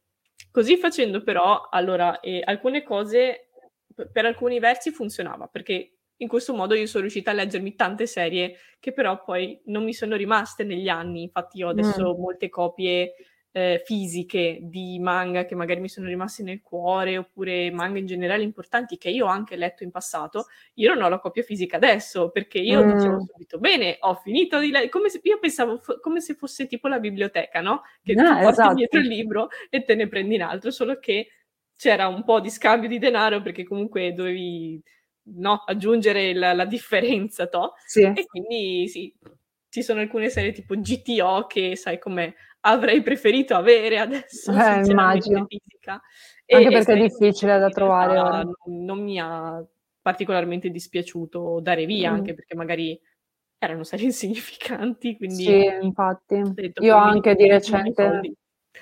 [0.52, 3.49] Così facendo però, allora, eh, alcune cose
[4.12, 8.56] per alcuni versi funzionava, perché in questo modo io sono riuscita a leggermi tante serie
[8.80, 11.24] che però poi non mi sono rimaste negli anni.
[11.24, 12.20] Infatti ho adesso mm.
[12.20, 13.14] molte copie
[13.52, 18.44] eh, fisiche di manga che magari mi sono rimasti nel cuore, oppure manga in generale
[18.44, 20.48] importanti che io ho anche letto in passato.
[20.76, 22.92] Io non ho la copia fisica adesso perché io mm.
[22.94, 24.90] dicevo subito: bene, ho finito di leggere.
[24.90, 27.82] Come se, io pensavo fo- come se fosse tipo la biblioteca, no?
[28.04, 28.74] Che ah, tu porti esatto.
[28.74, 31.28] dietro il libro e te ne prendi in altro, solo che
[31.78, 34.84] c'era un po' di scambio di denaro perché comunque dovevi
[35.36, 37.74] no, aggiungere la, la differenza, to?
[37.86, 38.04] Sì.
[38.04, 39.13] E quindi sì,
[39.70, 45.46] ci sono alcune serie tipo GTO che sai come avrei preferito avere adesso, eh, immagino.
[45.48, 46.02] fisica.
[46.46, 48.15] E, Anche perché è difficile da trovare.
[48.15, 48.54] Non,
[48.86, 49.63] non, mi ha
[50.02, 52.15] particolarmente dispiaciuto dare via, mm.
[52.15, 53.00] anche perché magari
[53.58, 55.44] erano serie insignificanti, quindi...
[55.44, 56.42] Sì, infatti.
[56.80, 58.22] Io anche di recente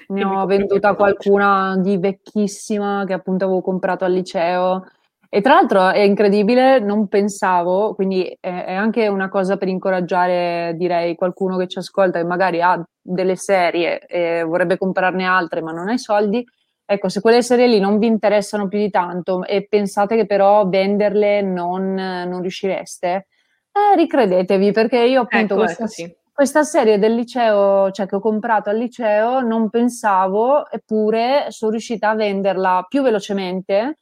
[0.08, 4.86] ne ho venduta qualcuna di vecchissima che appunto avevo comprato al liceo
[5.30, 10.74] e tra l'altro è incredibile, non pensavo, quindi è, è, anche una cosa per incoraggiare,
[10.78, 15.72] direi, qualcuno che ci ascolta e magari ha delle serie e vorrebbe comprarne altre ma
[15.72, 16.46] non ha i soldi.
[16.86, 20.68] Ecco, se quelle serie lì non vi interessano più di tanto e pensate che però
[20.70, 26.16] venderle non, non riuscireste, eh, ricredetevi perché io appunto ecco, questa, ecco, sì.
[26.32, 32.12] questa serie del liceo, cioè che ho comprato al liceo, non pensavo, eppure sono riuscita
[32.12, 33.98] a venderla più velocemente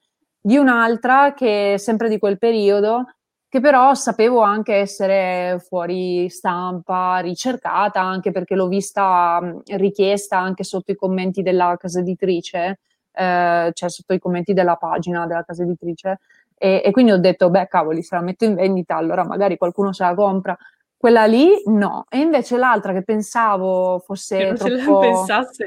[0.45, 3.05] di un'altra che sempre di quel periodo,
[3.49, 10.91] che però sapevo anche essere fuori stampa, ricercata, anche perché l'ho vista richiesta anche sotto
[10.91, 12.79] i commenti della casa editrice,
[13.11, 16.19] eh, cioè sotto i commenti della pagina della casa editrice.
[16.55, 19.93] E, e, quindi ho detto, beh, cavoli, se la metto in vendita, allora magari qualcuno
[19.93, 20.55] se la compra.
[20.97, 25.25] Quella lì no, e invece l'altra che pensavo fosse che troppo,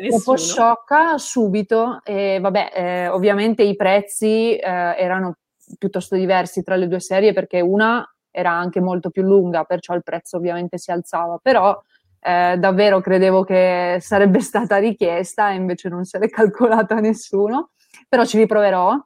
[0.09, 5.37] troppo sciocca, subito, e vabbè, eh, ovviamente i prezzi eh, erano
[5.77, 10.03] piuttosto diversi tra le due serie perché una era anche molto più lunga, perciò il
[10.03, 11.79] prezzo ovviamente si alzava, però
[12.21, 17.71] eh, davvero credevo che sarebbe stata richiesta e invece non se l'è calcolata nessuno,
[18.09, 18.97] però ci riproverò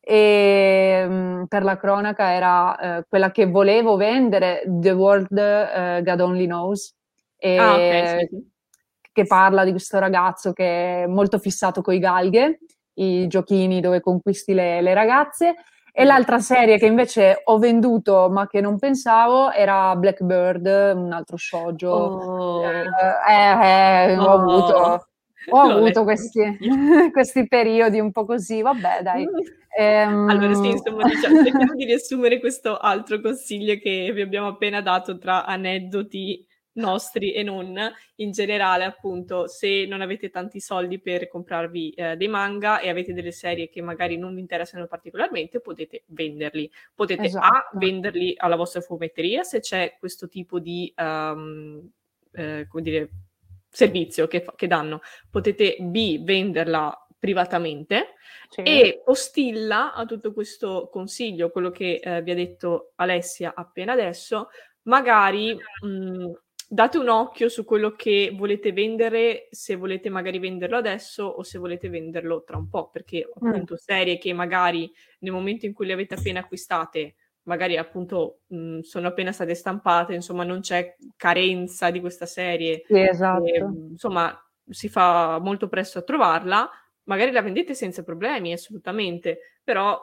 [0.00, 6.02] e mh, mm, per la cronaca era eh, quella che volevo vendere, The World uh,
[6.02, 6.94] God Only Knows,
[7.36, 8.50] e, ah, okay, sì.
[9.12, 12.58] che parla di questo ragazzo che è molto fissato con i galghe,
[12.94, 15.54] i giochini dove conquisti le, le ragazze.
[15.92, 21.36] E l'altra serie che invece ho venduto ma che non pensavo era Blackbird, un altro
[21.36, 21.90] shoujo.
[21.90, 22.64] Oh.
[22.64, 22.84] Eh,
[23.28, 24.24] eh, eh, oh.
[24.24, 25.08] ho avuto,
[25.48, 26.58] ho avuto questi,
[27.12, 29.26] questi, periodi un po' così, vabbè dai.
[29.76, 30.28] Ehm...
[30.28, 35.18] Allora sì, insomma, diciamo, cerchiamo di riassumere questo altro consiglio che vi abbiamo appena dato
[35.18, 37.76] tra aneddoti nostri e non,
[38.16, 43.12] in generale appunto se non avete tanti soldi per comprarvi eh, dei manga e avete
[43.12, 47.46] delle serie che magari non vi interessano particolarmente potete venderli, potete esatto.
[47.46, 51.88] A venderli alla vostra fumetteria se c'è questo tipo di um,
[52.32, 53.10] eh, come dire
[53.70, 58.14] servizio che, che danno, potete B venderla privatamente
[58.48, 58.62] sì.
[58.62, 64.48] e postilla a tutto questo consiglio, quello che eh, vi ha detto Alessia appena adesso,
[64.82, 66.30] magari mh, mm,
[66.66, 71.58] date un occhio su quello che volete vendere, se volete magari venderlo adesso o se
[71.58, 73.46] volete venderlo tra un po', perché mm.
[73.46, 77.16] appunto serie che magari nel momento in cui le avete appena acquistate
[77.50, 83.00] magari appunto mh, sono appena state stampate, insomma non c'è carenza di questa serie, sì,
[83.00, 83.44] esatto.
[83.44, 83.58] e,
[83.90, 84.32] insomma
[84.68, 86.70] si fa molto presto a trovarla,
[87.04, 89.98] magari la vendete senza problemi, assolutamente, però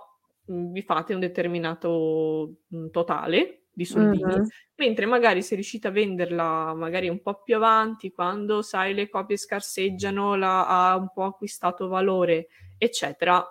[0.45, 4.45] mh, vi fate un determinato mh, totale di soldini, Mm-hmm.
[4.75, 9.37] mentre magari se riuscite a venderla magari un po' più avanti, quando sai le copie
[9.37, 13.41] scarseggiano, la, ha un po' acquistato valore, eccetera,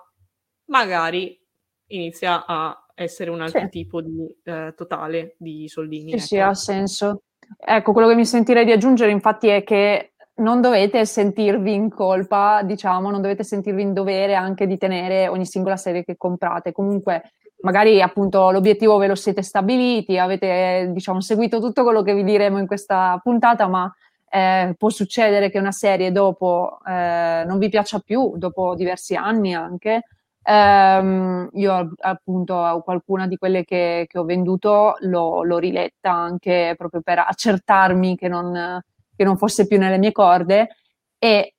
[0.65, 1.39] magari
[1.87, 3.69] inizia a essere un altro Sì.
[3.69, 6.11] tipo di eh, totale di soldini.
[6.13, 6.49] Sì, sì, ecco.
[6.49, 7.21] ha senso.
[7.57, 12.61] Ecco, quello che mi sentirei di aggiungere infatti è che non dovete sentirvi in colpa,
[12.63, 16.71] diciamo, non dovete sentirvi in dovere anche di tenere ogni singola serie che comprate.
[16.71, 17.31] Comunque,
[17.61, 22.57] magari appunto l'obiettivo ve lo siete stabiliti, avete, diciamo, seguito tutto quello che vi diremo
[22.57, 23.91] in questa puntata, ma
[24.29, 29.53] eh, può succedere che una serie dopo eh, non vi piaccia più, dopo diversi anni
[29.53, 30.01] anche.
[30.49, 37.01] Ehm, io appunto qualcuna di quelle che, che ho venduto l'ho, l'ho riletta anche proprio
[37.01, 38.79] per accertarmi che non,
[39.13, 40.69] che non fosse più nelle mie corde
[41.17, 41.53] e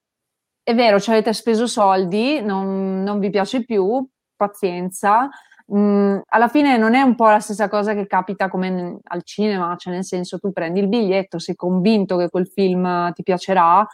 [0.63, 5.29] è vero, ci avete speso soldi, non, non vi piace più, pazienza.
[5.75, 9.23] Mm, alla fine non è un po' la stessa cosa che capita come n- al
[9.25, 13.87] cinema, cioè nel senso tu prendi il biglietto, sei convinto che quel film ti piacerà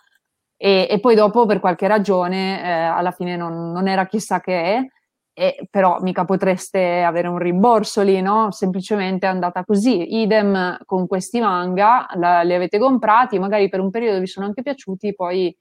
[0.64, 4.92] e, e poi dopo per qualche ragione eh, alla fine non, non era chissà che,
[5.34, 8.50] e, però mica potreste avere un rimborso lì, no?
[8.50, 10.20] Semplicemente è andata così.
[10.22, 14.62] Idem con questi manga, la, li avete comprati, magari per un periodo vi sono anche
[14.62, 15.56] piaciuti, poi eh,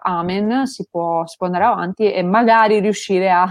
[0.00, 3.46] amen, si può, si può andare avanti e magari riuscire a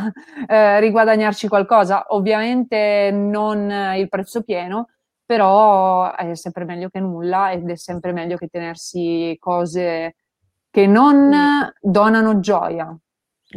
[0.48, 2.06] eh, riguadagnarci qualcosa.
[2.10, 4.88] Ovviamente non il prezzo pieno,
[5.24, 10.16] però è sempre meglio che nulla ed è sempre meglio che tenersi cose
[10.72, 11.32] che non
[11.82, 12.98] donano gioia.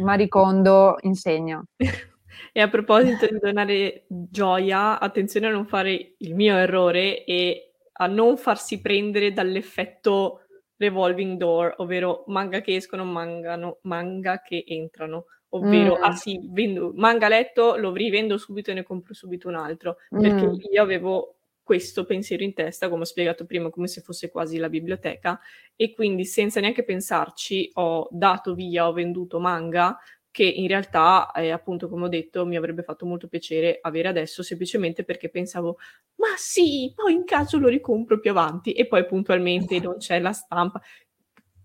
[0.01, 1.63] Maricondo insegna.
[2.51, 8.07] E a proposito di donare gioia, attenzione a non fare il mio errore e a
[8.07, 10.41] non farsi prendere dall'effetto
[10.77, 15.25] revolving door, ovvero manga che escono, mangano, manga che entrano.
[15.49, 16.03] Ovvero, Mm.
[16.03, 19.97] ah sì, vendo, manga letto, lo rivendo subito e ne compro subito un altro.
[20.09, 20.53] Perché Mm.
[20.73, 21.34] io avevo
[21.65, 25.39] questo pensiero in testa, come ho spiegato prima, come se fosse quasi la biblioteca,
[25.75, 29.97] e quindi senza neanche pensarci ho dato via, ho venduto manga
[30.29, 34.43] che in realtà, eh, appunto, come ho detto, mi avrebbe fatto molto piacere avere adesso,
[34.43, 35.77] semplicemente perché pensavo,
[36.17, 40.33] ma sì, poi in caso lo ricompro più avanti, e poi puntualmente non c'è la
[40.33, 40.79] stampa.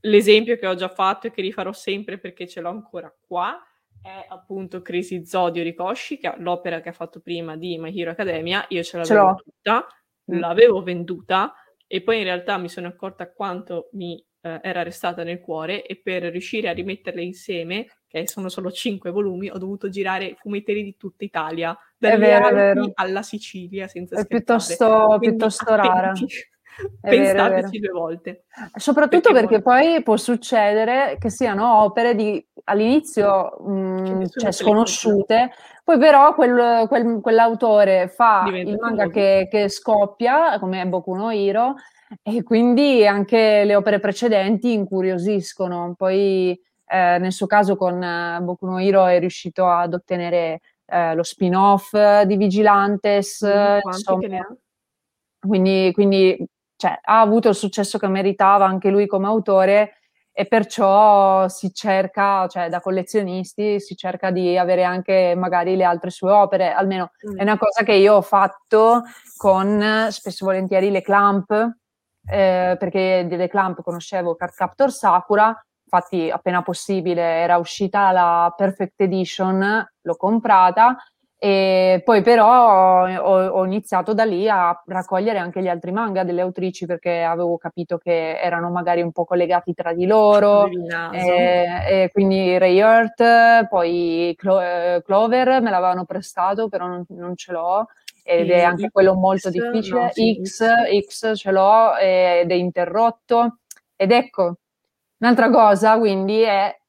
[0.03, 3.61] L'esempio che ho già fatto e che rifarò sempre perché ce l'ho ancora qua
[4.03, 8.11] è appunto Crazy Zodio Rikoshi, che è l'opera che ha fatto prima di My Hero
[8.11, 8.65] Academia.
[8.71, 9.43] Io ce Ce l'avevo l'ho.
[9.45, 9.87] tutta,
[10.31, 10.39] Mm.
[10.39, 11.53] l'avevo venduta
[11.89, 15.97] e poi in realtà mi sono accorta quanto mi eh, era restata nel cuore e
[16.01, 20.97] per riuscire a rimetterle insieme, che sono solo cinque volumi, ho dovuto girare fumetterie di
[20.97, 22.91] tutta Italia, vero.
[22.95, 24.29] alla Sicilia, senza È scherzare.
[24.29, 26.13] piuttosto, Quindi piuttosto rara.
[27.01, 27.93] È è pensateci vero.
[27.93, 28.45] due volte.
[28.77, 35.51] Soprattutto Perché perché poi può succedere che siano opere di all'inizio mh, nessuno cioè, sconosciute,
[35.85, 41.31] poi però quel- quel- quell'autore fa Diventa il manga che, che scoppia, come Boku no
[41.31, 41.75] Hero,
[42.23, 45.95] e quindi anche le opere precedenti incuriosiscono.
[45.97, 46.51] Poi
[46.87, 51.23] eh, nel suo caso con eh, Boku no Hero è riuscito ad ottenere eh, lo
[51.23, 54.55] spin-off di Vigilantes, Mm, insomma, che ne ha?
[55.41, 56.47] quindi, quindi
[56.81, 59.99] cioè, ha avuto il successo che meritava anche lui come autore
[60.33, 66.09] e perciò si cerca, cioè da collezionisti, si cerca di avere anche magari le altre
[66.09, 67.37] sue opere, almeno Mm.
[67.37, 69.03] è una cosa che io ho fatto
[69.37, 71.51] con spesso e volentieri le Clamp,
[72.27, 78.99] eh, perché delle Clamp conoscevo Card Captor Sakura, infatti appena possibile era uscita la Perfect
[79.03, 80.97] Edition, l'ho comprata
[81.43, 86.43] e poi però ho, ho iniziato da lì a raccogliere anche gli altri manga delle
[86.43, 90.67] autrici perché avevo capito che erano magari un po' collegati tra di loro.
[90.67, 91.17] Il naso.
[91.27, 97.35] E, e quindi Ray Earth, poi Clo- eh, Clover me l'avevano prestato, però non, non
[97.37, 97.87] ce l'ho.
[98.23, 100.01] Ed è E anche quello molto difficile.
[100.01, 100.65] no, sì, X,
[101.09, 103.61] X ce l'ho ed è interrotto.
[103.97, 104.57] Ed ecco,
[105.19, 106.80] un'altra cosa quindi è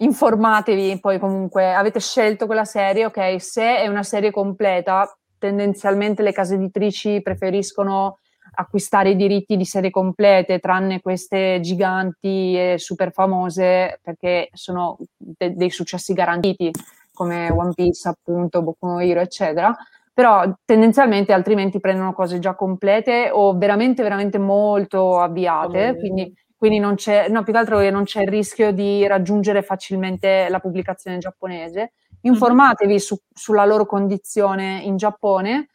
[0.00, 6.32] informatevi, poi comunque avete scelto quella serie, ok, se è una serie completa, tendenzialmente le
[6.32, 8.18] case editrici preferiscono
[8.52, 15.54] acquistare i diritti di serie complete, tranne queste giganti e super famose, perché sono de-
[15.54, 16.70] dei successi garantiti,
[17.12, 19.74] come One Piece, appunto, Boku no Hero, eccetera.
[20.12, 26.96] Però tendenzialmente altrimenti prendono cose già complete o veramente, veramente molto avviate, quindi quindi non
[26.96, 31.16] c'è, no, più che altro che non c'è il rischio di raggiungere facilmente la pubblicazione
[31.16, 31.92] giapponese.
[32.20, 35.68] Informatevi su- sulla loro condizione in Giappone,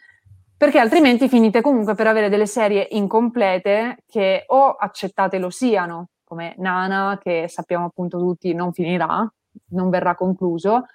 [0.55, 6.53] perché altrimenti finite comunque per avere delle serie incomplete che o accettate lo siano, come
[6.59, 9.27] Nana, che sappiamo appunto tutti non finirà,
[9.71, 10.85] non verrà concluso,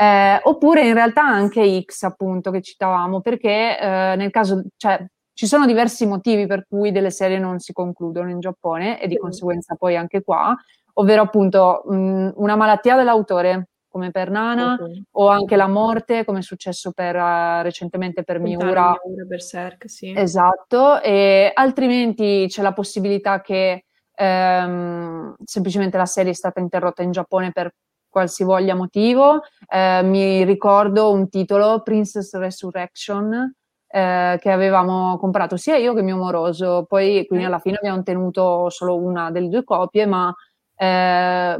[0.00, 5.04] Eh, oppure in realtà anche X, appunto, che citavamo, perché eh, nel caso, cioè,
[5.38, 9.16] ci sono diversi motivi per cui delle serie non si concludono in Giappone e di
[9.16, 10.52] conseguenza poi anche qua,
[10.94, 15.00] ovvero appunto mh, una malattia dell'autore, come per Nana, okay.
[15.12, 18.98] o anche la morte, come è successo per, uh, recentemente per Miura.
[19.04, 20.12] Miura Berserk, sì.
[20.12, 23.84] Esatto, e altrimenti c'è la possibilità che
[24.16, 27.72] ehm, semplicemente la serie è stata interrotta in Giappone per
[28.08, 29.42] qualsivoglia motivo.
[29.68, 33.52] Eh, mi ricordo un titolo, Princess Resurrection,
[33.88, 38.68] eh, che avevamo comprato sia io che mio moroso, poi quindi alla fine abbiamo tenuto
[38.70, 40.34] solo una delle due copie, ma
[40.74, 40.84] eh,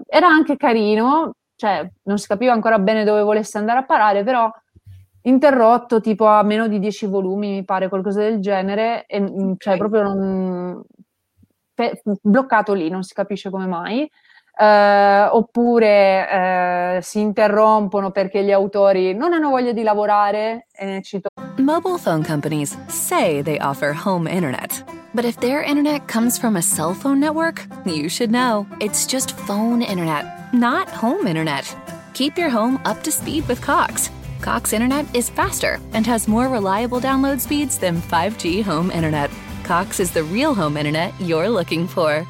[0.07, 4.51] era anche carino, cioè non si capiva ancora bene dove volesse andare a parare, però
[5.23, 9.77] interrotto tipo a meno di 10 volumi, mi pare qualcosa del genere, e mm, cioè
[9.77, 10.83] proprio non,
[11.75, 14.11] pe- bloccato lì, non si capisce come mai.
[14.61, 21.01] Uh, oppure uh, si interrompono perché gli autori non hanno voglia di lavorare e ne
[21.01, 21.29] cito.
[21.59, 24.85] Mobile phone companies say they offer home internet.
[25.15, 28.67] But if their internet comes from a cell phone network, you should know.
[28.81, 31.65] It's just phone internet, not home internet.
[32.15, 34.11] Keep your home up to speed with Cox.
[34.41, 39.31] Cox internet is faster and has more reliable download speeds than 5G home internet.
[39.63, 42.27] Cox is the real home internet you're looking for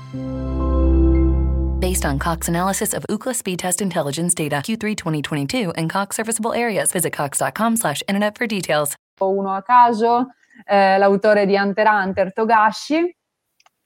[1.79, 6.53] based on Cox analysis of Ookla speed test intelligence data Q3 2022 and Cox serviceable
[6.53, 6.93] areas.
[6.93, 8.95] Visit cox.com slash internet for details.
[9.20, 10.29] Uno a caso,
[10.64, 13.16] eh, l'autore di Hunter Hunter, Togashi.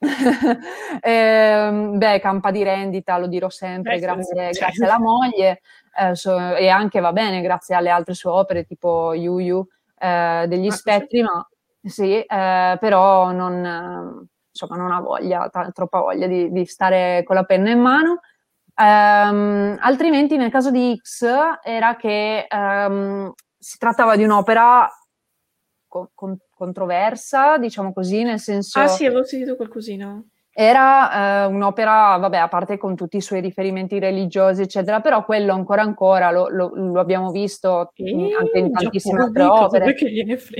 [1.00, 4.58] eh, beh, campa di rendita, lo dirò sempre, grazie, certo.
[4.58, 5.60] grazie alla moglie
[5.96, 9.66] eh, so, e anche va bene grazie alle altre sue opere tipo Yu Yu
[9.98, 11.22] eh, degli ah, spettri, sì.
[11.22, 11.48] ma
[11.84, 17.34] sì, eh, però non insomma non ha voglia, t- troppa voglia di, di, stare con
[17.34, 18.20] la penna in mano.
[18.74, 21.26] Um, altrimenti nel caso di X
[21.62, 24.88] era che um, si trattava di un'opera
[25.86, 28.78] co- con- controversa, diciamo così, nel senso...
[28.78, 30.22] Ah sì, avevo sentito qualcosina.
[30.54, 35.54] Era eh, un'opera, vabbè, a parte con tutti i suoi riferimenti religiosi, eccetera, però quello
[35.54, 39.94] ancora ancora lo, lo, lo abbiamo visto in, anche in tantissime altre opere.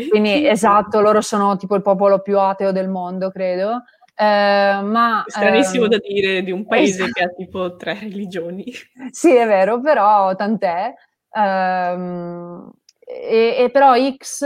[0.09, 3.83] Quindi esatto, loro sono tipo il popolo più ateo del mondo, credo.
[4.15, 7.11] Eh, ma, stranissimo ehm, da dire di un paese esatto.
[7.13, 8.65] che ha tipo tre religioni.
[9.11, 10.95] Sì, è vero, però tant'è.
[11.35, 14.45] Um, e, e, però X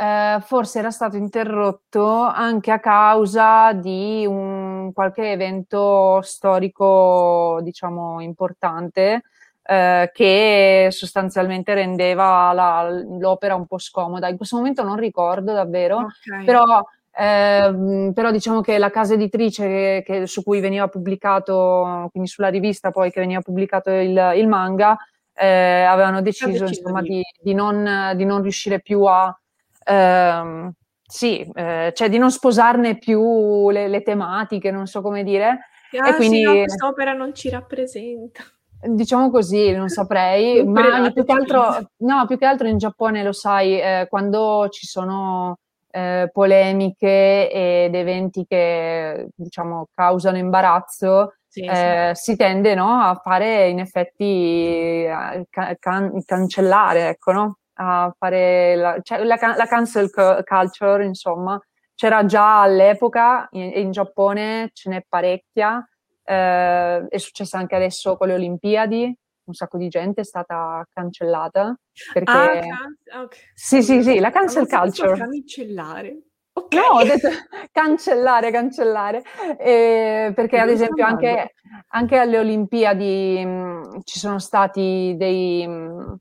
[0.00, 9.22] eh, forse era stato interrotto anche a causa di un qualche evento storico, diciamo, importante.
[9.70, 14.26] Eh, che sostanzialmente rendeva la, l'opera un po' scomoda.
[14.26, 16.42] In questo momento non ricordo davvero, okay.
[16.46, 16.82] però,
[17.14, 22.48] eh, però, diciamo che la casa editrice che, che, su cui veniva pubblicato, quindi sulla
[22.48, 24.96] rivista poi che veniva pubblicato il, il manga,
[25.34, 29.38] eh, avevano deciso, deciso insomma, di, di, non, di non riuscire più a
[29.84, 30.72] ehm,
[31.10, 35.70] sì, eh, cioè di non sposarne più le, le, tematiche, non so come dire.
[35.98, 38.42] Ah, e quindi, sì, no, quest'opera non ci rappresenta.
[38.80, 43.32] Diciamo così, non saprei, ma più che, altro, no, più che altro in Giappone lo
[43.32, 45.56] sai, eh, quando ci sono
[45.90, 52.32] eh, polemiche ed eventi che diciamo causano imbarazzo, sì, eh, sì.
[52.32, 55.06] si tende no, a fare in effetti
[55.48, 57.58] can- cancellare, ecco, no?
[57.80, 61.60] A fare la, cioè la, la cancel culture, insomma,
[61.94, 65.86] c'era già all'epoca in, in Giappone, ce n'è parecchia,
[66.24, 71.76] eh, è successa anche adesso con le Olimpiadi, un sacco di gente è stata cancellata
[72.12, 72.30] perché...
[72.30, 73.38] Ah, can- okay.
[73.54, 75.16] Sì, sì, sì, la cancel culture.
[75.16, 76.22] Cancellare.
[76.52, 76.80] Okay.
[76.80, 77.28] No, ho detto
[77.72, 79.22] cancellare, cancellare,
[79.58, 81.54] eh, perché ad esempio anche,
[81.88, 85.66] anche, alle Olimpiadi mh, ci sono stati dei...
[85.66, 86.16] Mh,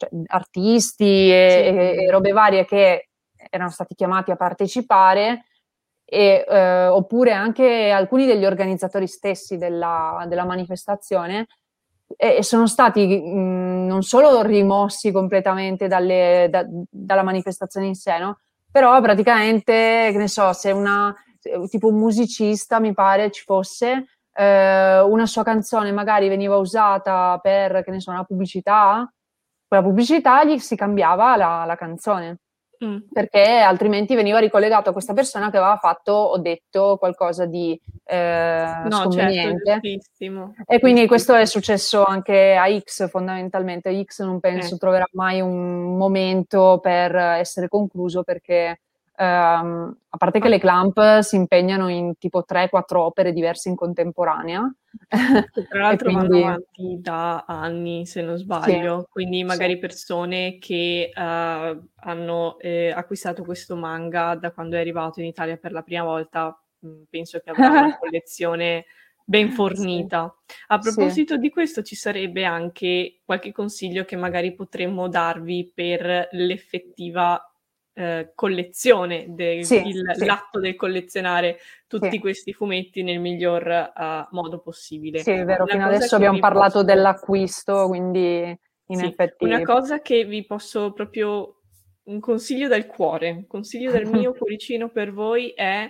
[0.00, 2.04] cioè, artisti e, sì.
[2.04, 3.08] e, robe varie che
[3.50, 5.44] erano stati chiamati a partecipare,
[6.04, 11.48] e, eh, oppure anche alcuni degli organizzatori stessi della, della manifestazione,
[12.16, 18.38] e sono stati mh, non solo rimossi completamente dalle, da, dalla manifestazione in sé, no?
[18.70, 21.14] però praticamente, che ne so, se una
[21.68, 27.82] tipo un musicista mi pare ci fosse, eh, una sua canzone magari veniva usata per,
[27.82, 29.10] che ne so, una pubblicità,
[29.70, 32.38] quella pubblicità gli si cambiava la, la canzone.
[32.84, 32.96] Mm.
[33.12, 38.82] Perché altrimenti veniva ricollegato a questa persona che aveva fatto o detto qualcosa di eh,
[38.88, 39.12] no.
[39.12, 44.02] Certo, e quindi questo è successo anche a X fondamentalmente.
[44.02, 44.78] X non penso eh.
[44.78, 48.80] troverà mai un momento per essere concluso perché
[49.20, 54.74] Um, a parte che le clamp si impegnano in tipo 3-4 opere diverse in contemporanea.
[55.06, 55.10] Tra
[55.78, 56.40] l'altro quindi...
[56.40, 59.78] vanno avanti da anni, se non sbaglio, sì, quindi magari sì.
[59.78, 65.72] persone che uh, hanno eh, acquistato questo manga da quando è arrivato in Italia per
[65.72, 68.86] la prima volta, mm, penso che avrà una collezione
[69.22, 70.34] ben fornita.
[70.46, 70.54] Sì.
[70.68, 77.49] A proposito di questo, ci sarebbe anche qualche consiglio che magari potremmo darvi per l'effettiva
[77.92, 79.82] eh, collezione, del sì,
[80.14, 80.24] sì.
[80.24, 82.18] l'atto del collezionare tutti sì.
[82.18, 85.20] questi fumetti nel miglior uh, modo possibile.
[85.20, 86.84] Sì, è vero, una fino adesso abbiamo parlato posso...
[86.84, 89.44] dell'acquisto, quindi in effetti...
[89.44, 91.56] Una cosa che vi posso proprio...
[92.02, 95.88] Un consiglio dal cuore, un consiglio del mio cuoricino per voi è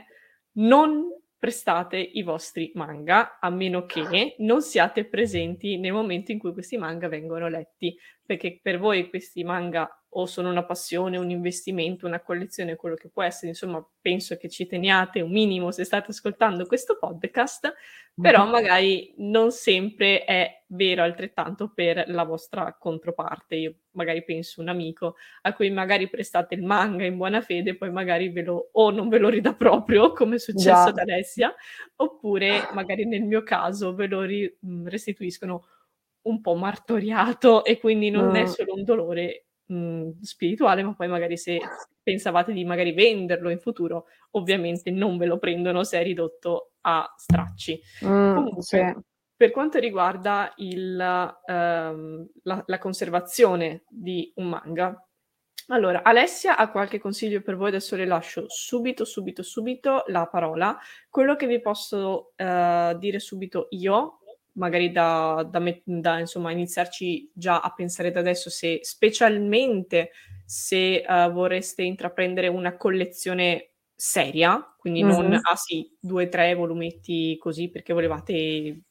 [0.55, 1.07] non
[1.41, 6.77] prestate i vostri manga a meno che non siate presenti nel momento in cui questi
[6.77, 7.97] manga vengono letti,
[8.31, 13.09] perché per voi questi manga o sono una passione, un investimento, una collezione, quello che
[13.09, 17.75] può essere, insomma, penso che ci teniate un minimo se state ascoltando questo podcast,
[18.15, 18.53] però mm-hmm.
[18.53, 23.57] magari non sempre è vero altrettanto per la vostra controparte.
[23.57, 27.91] Io magari penso un amico a cui magari prestate il manga in buona fede, poi
[27.91, 30.87] magari ve lo o non ve lo ridà proprio, come è successo yeah.
[30.87, 31.53] ad Alessia,
[31.97, 35.65] oppure magari nel mio caso ve lo ri- restituiscono
[36.31, 38.35] un po' martoriato e quindi non mm.
[38.35, 41.61] è solo un dolore mh, mhmm, spirituale, ma poi magari se
[42.03, 47.13] pensavate di magari venderlo in futuro, ovviamente non ve lo prendono se è ridotto a
[47.17, 47.81] stracci.
[48.05, 48.97] Mm, Comunque, sì.
[49.37, 50.97] per quanto riguarda il,
[51.47, 55.05] um, la, la conservazione di un manga,
[55.73, 60.77] allora, Alessia ha qualche consiglio per voi, adesso le lascio subito, subito, subito la parola.
[61.09, 64.20] Quello che vi posso uh, dire subito io
[64.55, 70.11] magari da, da, da insomma, iniziarci già a pensare da adesso se specialmente
[70.45, 75.17] se uh, vorreste intraprendere una collezione seria, quindi mm-hmm.
[75.17, 78.83] non ah sì, due o tre volumetti così perché volevate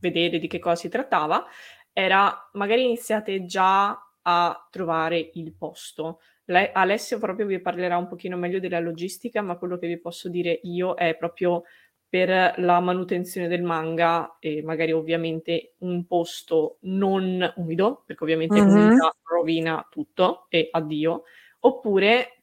[0.00, 1.44] vedere di che cosa si trattava,
[1.92, 6.20] era magari iniziate già a trovare il posto.
[6.46, 10.28] Le- Alessio proprio vi parlerà un pochino meglio della logistica, ma quello che vi posso
[10.28, 11.62] dire io è proprio
[12.08, 18.76] per la manutenzione del manga e magari ovviamente un posto non umido, perché ovviamente mm-hmm.
[18.76, 21.24] umidità rovina tutto e addio,
[21.60, 22.42] oppure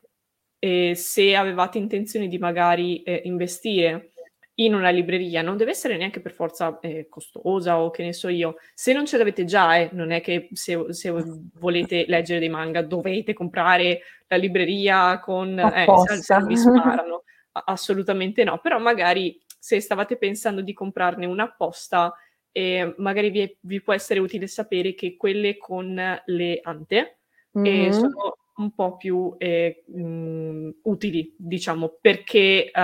[0.59, 4.11] eh, se avevate intenzione di magari eh, investire
[4.55, 8.28] in una libreria, non deve essere neanche per forza eh, costosa o che ne so
[8.28, 11.11] io, se non ce l'avete già, eh, non è che se, se,
[11.59, 15.57] volete leggere dei manga dovete comprare la libreria con...
[15.57, 21.43] Eh, se, se vi sparano, assolutamente no, però magari se stavate pensando di comprarne una
[21.43, 22.14] apposta,
[22.51, 25.95] eh, magari vi, vi, può essere utile sapere che quelle con
[26.26, 27.20] le ante
[27.57, 27.86] mm-hmm.
[27.86, 32.80] eh, sono un po' più eh, mh, mm, utili, diciamo, perché uh,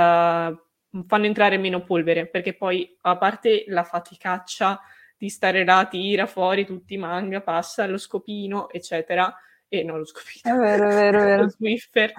[1.06, 4.80] fanno entrare meno polvere, perché poi a parte la faticaccia
[5.18, 9.36] di stare là, tira fuori tutti i manga, passa lo scopino, eccetera,
[9.68, 11.42] e non lo scopino, è vero, è vero, è vero.
[11.44, 12.14] lo Swiffer,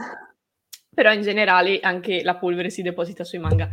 [0.92, 3.70] però in generale anche la polvere si deposita sui manga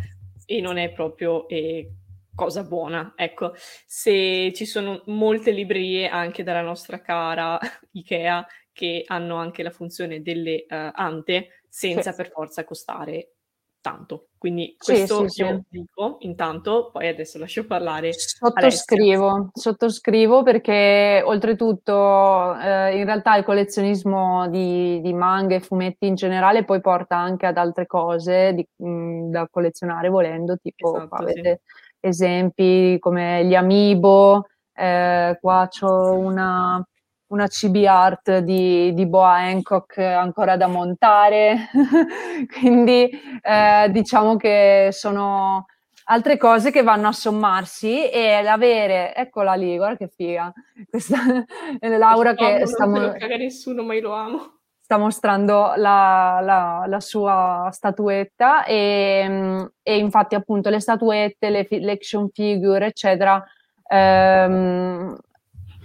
[0.49, 1.91] e non è proprio eh,
[2.33, 3.13] cosa buona.
[3.15, 3.53] Ecco,
[3.85, 7.59] se ci sono molte librerie anche dalla nostra cara
[7.91, 12.17] Ikea che hanno anche la funzione delle uh, ante senza sì.
[12.17, 13.36] per forza costare
[13.81, 14.27] tanto.
[14.37, 18.13] Quindi questo sì, sì, io dico intanto, poi adesso lascio parlare.
[18.13, 26.15] Sottoscrivo, sottoscrivo perché oltretutto eh, in realtà il collezionismo di, di, manga e fumetti in
[26.15, 31.61] generale poi porta anche ad altre cose di, mh, da collezionare volendo, tipo esatto, avete
[31.99, 36.85] esempi come gli amiibo, eh, qua c'ho una
[37.27, 41.69] una CB art di, di, Boa Hancock ancora da montare,
[42.59, 43.09] quindi
[43.41, 45.65] eh, diciamo che sono
[46.09, 50.53] altre cose che vanno a sommarsi e l'avere, eccola lì, guarda che figa,
[50.89, 51.17] questa
[51.97, 54.59] Laura che sta, mo- nessuno, ma io lo amo.
[54.79, 61.91] sta mostrando la, la, la sua statuetta e, e, infatti appunto le statuette, le, le
[61.91, 63.43] action figure eccetera
[63.85, 65.17] ehm,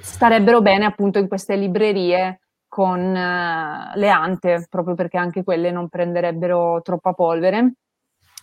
[0.03, 5.89] starebbero bene appunto in queste librerie con uh, le ante, proprio perché anche quelle non
[5.89, 7.75] prenderebbero troppa polvere.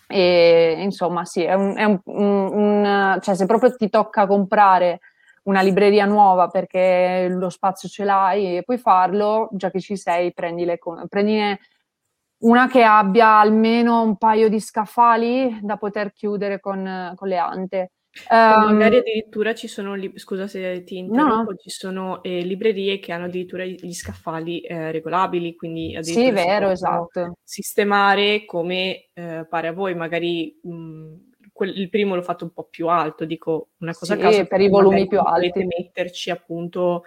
[0.08, 5.02] E insomma, sì, è un, è un, un, cioè se proprio ti tocca comprare
[5.44, 10.34] una libreria nuova perché lo spazio ce l'hai e puoi farlo, già che ci sei,
[10.34, 11.60] prendile, prendine
[12.40, 17.92] una che abbia almeno un paio di scaffali da poter chiudere con, con le ante
[18.30, 21.58] Um, magari addirittura ci sono, li- scusa se ti interrompo, no.
[21.58, 27.38] ci sono eh, librerie che hanno addirittura gli scaffali eh, regolabili, quindi sì, vero, esatto.
[27.44, 31.14] sistemare come eh, pare a voi, magari mh,
[31.54, 34.46] quel, il primo l'ho fatto un po' più alto, dico una cosa sì, a caso.
[34.46, 35.66] per i volumi più alti.
[35.66, 37.04] Metterci appunto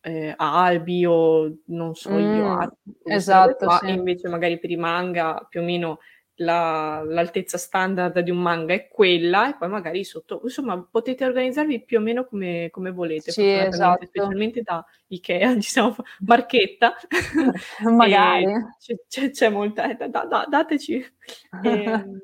[0.00, 3.90] eh, albi o non so mm, io, esatto, qua, sì.
[3.90, 5.98] invece magari per i manga più o meno
[6.40, 11.84] la, l'altezza standard di un manga è quella e poi magari sotto, insomma potete organizzarvi
[11.84, 14.06] più o meno come, come volete, sì, esatto.
[14.06, 16.94] specialmente da Ikea, diciamo, marchetta,
[17.94, 18.46] magari
[19.08, 20.94] c'è, c'è, molta, eh, da, da, dateci.
[20.94, 21.04] E,
[21.62, 22.20] ehm,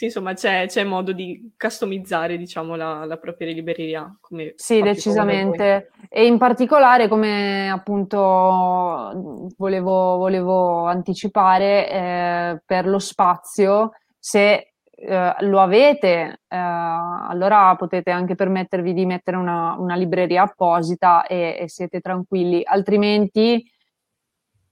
[0.00, 4.16] sì, insomma, c'è, c'è, modo di customizzare, diciamo, la, la propria libreria.
[4.18, 5.90] Come sì, decisamente.
[6.08, 15.60] E in particolare, come appunto volevo, volevo anticipare, eh, per lo spazio, se eh, lo
[15.60, 22.00] avete, eh, allora potete anche permettervi di mettere una, una libreria apposita e, e siete
[22.00, 22.62] tranquilli.
[22.64, 23.62] Altrimenti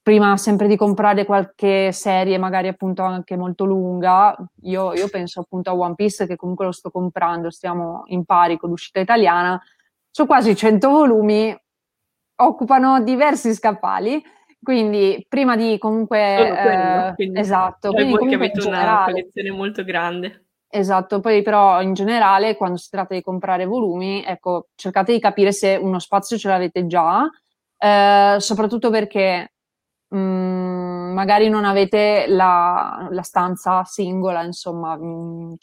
[0.09, 5.69] prima sempre di comprare qualche serie, magari appunto anche molto lunga, io, io, penso appunto
[5.69, 9.63] a One Piece che comunque lo sto comprando, stiamo in pari con l'uscita italiana,
[10.11, 11.55] su quasi 100 volumi,
[12.37, 14.25] occupano diversi scaffali,
[14.63, 16.55] quindi prima di comunque...
[16.63, 17.93] Quello, eh, quindi, esatto.
[17.93, 20.47] Quindi voi che avete una collezione molto grande.
[20.71, 25.53] Esatto, poi però in generale quando si tratta di comprare volumi, ecco, cercate di capire
[25.53, 27.29] se uno spazio ce l'avete già,
[27.77, 29.53] eh, soprattutto perché
[30.15, 35.55] Mm, magari non avete la, la stanza singola, insomma, mm,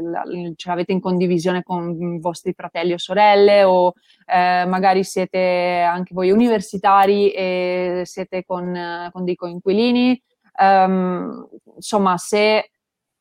[0.00, 0.22] la,
[0.56, 3.92] ce l'avete in condivisione con i vostri fratelli o sorelle o
[4.26, 10.20] eh, magari siete anche voi universitari e siete con, con dei coinquilini.
[10.58, 12.70] Um, insomma, se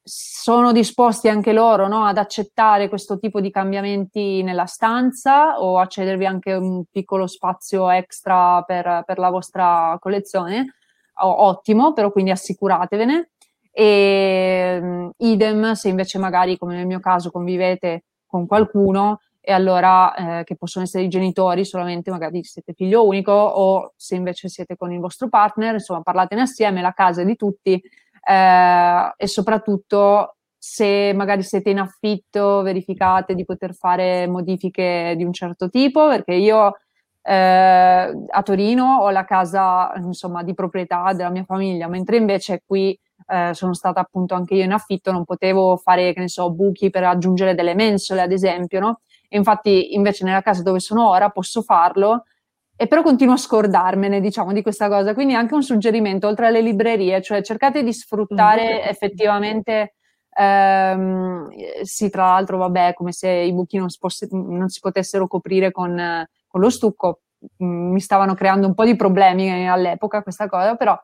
[0.09, 5.85] sono disposti anche loro no, ad accettare questo tipo di cambiamenti nella stanza o a
[5.85, 10.73] cedervi anche un piccolo spazio extra per, per la vostra collezione,
[11.13, 13.29] ottimo, però quindi assicuratevene.
[13.71, 19.19] E um, idem se invece magari, come nel mio caso, convivete con qualcuno
[19.49, 24.13] e allora eh, che possono essere i genitori solamente, magari siete figlio unico o se
[24.13, 29.13] invece siete con il vostro partner, insomma parlatene assieme, la casa è di tutti eh,
[29.17, 35.67] e soprattutto se magari siete in affitto verificate di poter fare modifiche di un certo
[35.67, 36.75] tipo perché io
[37.23, 42.95] eh, a Torino ho la casa insomma di proprietà della mia famiglia mentre invece qui
[43.27, 46.91] eh, sono stata appunto anche io in affitto non potevo fare che ne so buchi
[46.91, 48.99] per aggiungere delle mensole ad esempio no?
[49.29, 52.25] E infatti invece nella casa dove sono ora posso farlo
[52.81, 55.13] e però continuo a scordarmene, diciamo, di questa cosa.
[55.13, 58.87] Quindi anche un suggerimento, oltre alle librerie, cioè cercate di sfruttare mm-hmm.
[58.87, 59.95] effettivamente,
[60.33, 61.49] ehm,
[61.81, 65.71] sì, tra l'altro, vabbè, come se i buchi non si, poss- non si potessero coprire
[65.71, 67.19] con, con lo stucco,
[67.61, 70.97] mm, mi stavano creando un po' di problemi all'epoca questa cosa, però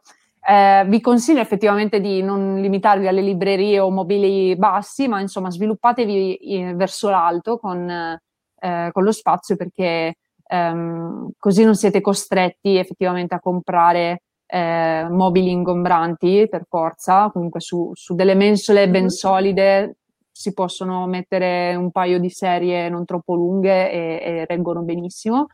[0.47, 6.35] eh, vi consiglio effettivamente di non limitarvi alle librerie o mobili bassi, ma insomma sviluppatevi
[6.35, 10.15] eh, verso l'alto con, eh, con lo spazio perché
[10.47, 17.91] ehm, così non siete costretti effettivamente a comprare eh, mobili ingombranti per forza, comunque su,
[17.95, 19.09] su delle mensole ben mm-hmm.
[19.09, 19.97] solide
[20.31, 25.47] si possono mettere un paio di serie non troppo lunghe e, e reggono benissimo.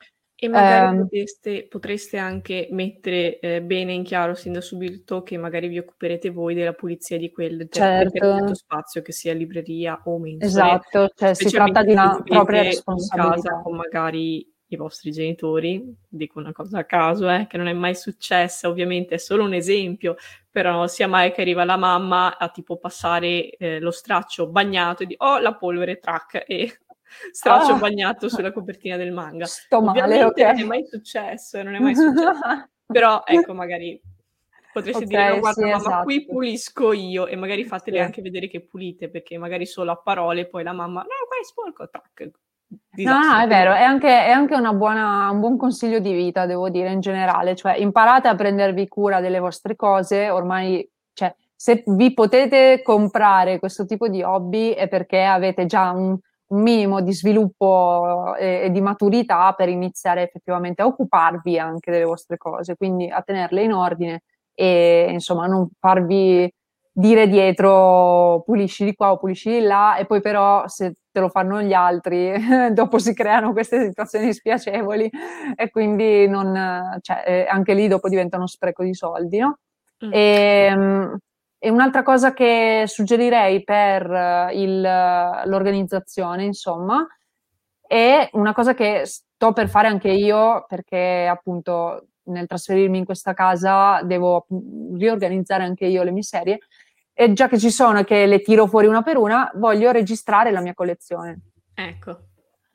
[0.43, 5.37] E magari eh, potreste, potreste, anche mettere eh, bene in chiaro sin da subito che
[5.37, 8.51] magari vi occuperete voi della pulizia di quel certo.
[8.55, 10.49] spazio, che sia libreria o mensole.
[10.49, 13.35] Esatto, cioè si tratta di una propria responsabilità.
[13.35, 17.67] In casa con magari i vostri genitori, dico una cosa a caso, eh, che non
[17.67, 20.15] è mai successa, ovviamente è solo un esempio,
[20.49, 25.03] però non sia mai che arriva la mamma a tipo passare eh, lo straccio bagnato
[25.03, 26.79] e di oh la polvere track e
[27.32, 27.78] straccio oh.
[27.78, 29.45] bagnato sulla copertina del manga.
[29.45, 30.51] Sto ovviamente male, okay.
[30.53, 32.70] non è mai successo, non è mai successo.
[32.91, 33.99] però ecco, magari
[34.74, 36.03] potresti okay, dire no, guarda sì, mamma esatto.
[36.03, 38.03] qui pulisco io e magari fatele sì.
[38.03, 41.43] anche vedere che pulite perché magari solo a parole poi la mamma no qua è
[41.43, 42.32] sporco tac
[42.93, 46.89] No, è vero, è anche, è anche buona, un buon consiglio di vita, devo dire,
[46.89, 52.82] in generale, cioè imparate a prendervi cura delle vostre cose, ormai, cioè, se vi potete
[52.82, 56.18] comprare questo tipo di hobby è perché avete già un,
[56.51, 62.03] un minimo di sviluppo e, e, di maturità per iniziare effettivamente a occuparvi anche delle
[62.03, 64.23] vostre cose, quindi a tenerle in ordine
[64.53, 66.51] e insomma non farvi
[66.93, 71.29] dire dietro pulisci di qua o pulisci di là e poi però se te lo
[71.29, 72.33] fanno gli altri
[72.73, 75.09] dopo si creano queste situazioni spiacevoli
[75.55, 79.59] e quindi non, cioè, eh, anche lì dopo diventa uno spreco di soldi, no?
[80.05, 80.13] Mm.
[80.13, 81.17] E, ehm,
[81.64, 87.05] E un'altra cosa che suggerirei per il, l'organizzazione, insomma,
[87.80, 93.36] è una cosa che sto per fare anche io, perché appunto nel trasferirmi in questa
[93.36, 94.47] casa devo
[94.97, 96.57] riorganizzare anche io le mie serie.
[97.14, 100.49] E già che ci sono e che le tiro fuori una per una, voglio registrare
[100.49, 101.41] la mia collezione.
[101.76, 102.22] Ecco.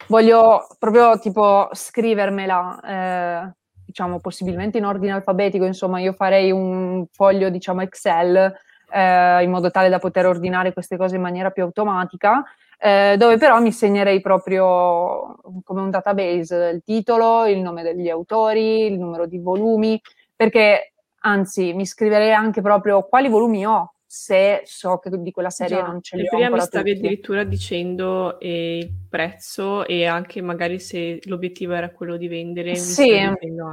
[0.06, 3.52] Voglio proprio tipo scrivermela, eh,
[3.84, 8.54] diciamo possibilmente in ordine alfabetico, insomma io farei un foglio diciamo Excel
[8.90, 12.44] eh, in modo tale da poter ordinare queste cose in maniera più automatica
[12.78, 18.86] eh, dove però mi segnerei proprio come un database il titolo, il nome degli autori,
[18.86, 20.00] il numero di volumi,
[20.34, 25.78] perché anzi mi scriverei anche proprio quali volumi ho, se so che di quella serie
[25.78, 27.06] Già, non ce li ho prima mi stavi tutti.
[27.06, 32.76] addirittura dicendo eh, il prezzo e anche magari se l'obiettivo era quello di vendere.
[32.76, 33.18] Sì,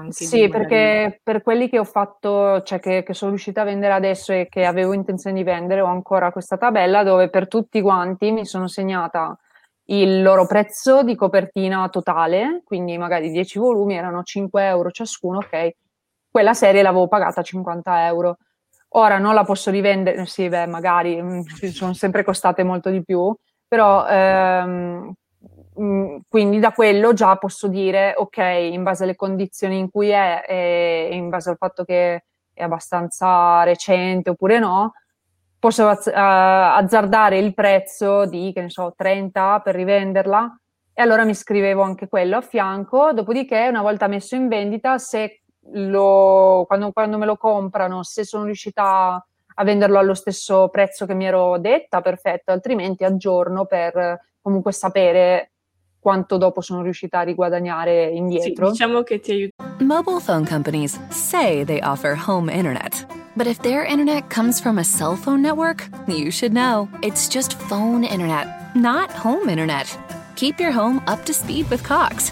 [0.10, 4.34] sì perché per quelli che ho fatto, cioè che, che, sono riuscita a vendere adesso
[4.34, 8.46] e che avevo intenzione di vendere, ho ancora questa tabella dove per tutti quanti mi
[8.46, 9.38] sono segnata
[9.88, 15.70] il loro prezzo di copertina totale, quindi magari 10 volumi erano 5 euro ciascuno, ok,
[16.32, 18.38] quella serie l'avevo pagata 50 euro
[18.96, 21.42] Ora non la posso rivendere, sì, beh, magari mm,
[21.72, 23.36] sono sempre costate molto di più,
[23.68, 25.14] però ehm,
[25.80, 30.44] mm, quindi da quello già posso dire, ok, in base alle condizioni in cui è
[30.48, 32.24] e in base al fatto che
[32.54, 34.94] è abbastanza recente oppure no,
[35.58, 40.56] posso az- azzardare il prezzo di, che ne so, 30 per rivenderla.
[40.94, 45.43] E allora mi scrivevo anche quello a fianco, dopodiché una volta messo in vendita, se
[45.72, 51.14] lo, quando, quando, me lo comprano, se sono riuscita a venderlo allo stesso prezzo che
[51.14, 55.52] mi ero detta, perfetto, altrimenti aggiorno per comunque sapere
[56.00, 58.66] quanto dopo sono riuscita a riguadagnare indietro.
[58.66, 59.76] Sì, diciamo che ti aiuta.
[59.80, 63.08] Mobile phone companies say they offer home internet.
[63.36, 66.88] But if their internet comes from a cell phone network, you should know.
[67.02, 69.98] It's just phone internet, not home internet.
[70.36, 72.32] Keep your home up to speed with Cox.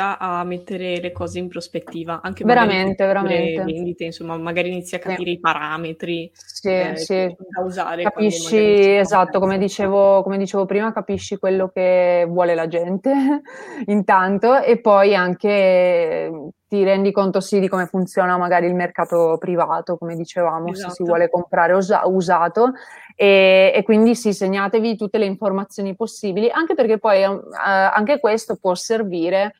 [0.00, 3.64] A mettere le cose in prospettiva, anche veramente, veramente.
[3.64, 5.36] vendite, insomma, magari inizi a capire sì.
[5.36, 7.36] i parametri sì, eh, sì.
[7.48, 8.02] da usare.
[8.02, 13.12] Capisci, esatto, come dicevo, come dicevo prima, capisci quello che vuole la gente
[13.86, 16.30] intanto e poi anche
[16.66, 20.74] ti rendi conto sì di come funziona magari il mercato privato, come dicevamo, esatto.
[20.74, 21.04] se si esatto.
[21.04, 22.72] vuole comprare usa- usato
[23.14, 27.30] e, e, quindi sì, segnatevi tutte le informazioni possibili, anche perché poi eh,
[27.60, 29.54] anche questo può servire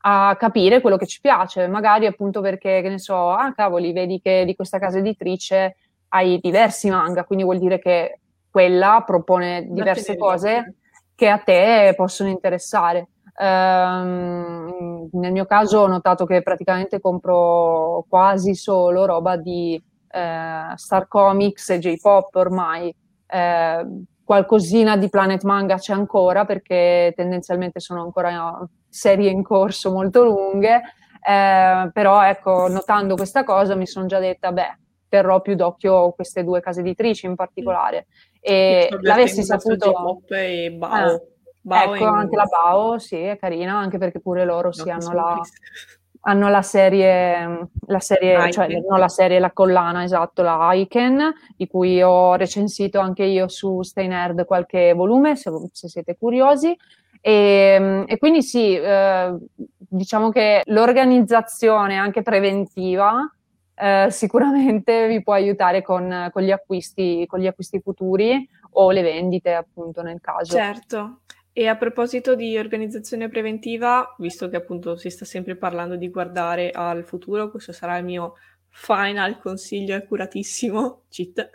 [0.00, 4.20] a capire quello che ci piace, magari appunto perché, che ne so, ah cavoli, vedi
[4.20, 5.76] che di questa casa editrice
[6.08, 8.20] hai diversi manga, quindi vuol dire che
[8.50, 10.74] quella propone diverse cose
[11.14, 13.08] che a te possono interessare.
[13.40, 21.06] Um, nel mio caso ho notato che praticamente compro quasi solo roba di uh, Star
[21.06, 22.94] Comics e J-Pop ormai.
[23.26, 30.22] Uh, qualcosina di Planet Manga c'è ancora perché tendenzialmente sono ancora serie in corso molto
[30.22, 30.82] lunghe,
[31.26, 36.44] eh, però ecco, notando questa cosa mi sono già detta, beh, terrò più d'occhio queste
[36.44, 38.08] due case editrici in particolare.
[38.38, 40.20] E l'avessi saputo...
[40.28, 41.14] E Bao.
[41.14, 41.22] Eh,
[41.62, 45.12] Bao ecco, anche la Bao, sì, è carina, anche perché pure loro no, sì, hanno
[45.14, 45.40] la,
[46.20, 51.66] hanno la serie, la serie cioè non la serie, la collana, esatto, la Icon, di
[51.66, 56.76] cui ho recensito anche io su Stay Nerd qualche volume, se, se siete curiosi.
[57.20, 57.32] E,
[57.78, 63.30] ehm, e quindi sì, eh, diciamo che l'organizzazione anche preventiva
[63.74, 69.02] eh, sicuramente vi può aiutare con, con, gli acquisti, con gli acquisti futuri o le
[69.02, 70.56] vendite, appunto, nel caso.
[70.56, 71.20] Certo.
[71.58, 76.70] E a proposito di organizzazione preventiva, visto che appunto si sta sempre parlando di guardare
[76.70, 78.34] al futuro, questo sarà il mio
[78.68, 81.50] final consiglio accuratissimo, cheat,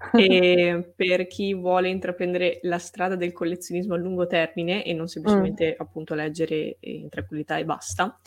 [0.96, 5.82] per chi vuole intraprendere la strada del collezionismo a lungo termine e non semplicemente mm.
[5.82, 8.18] appunto leggere in tranquillità e basta,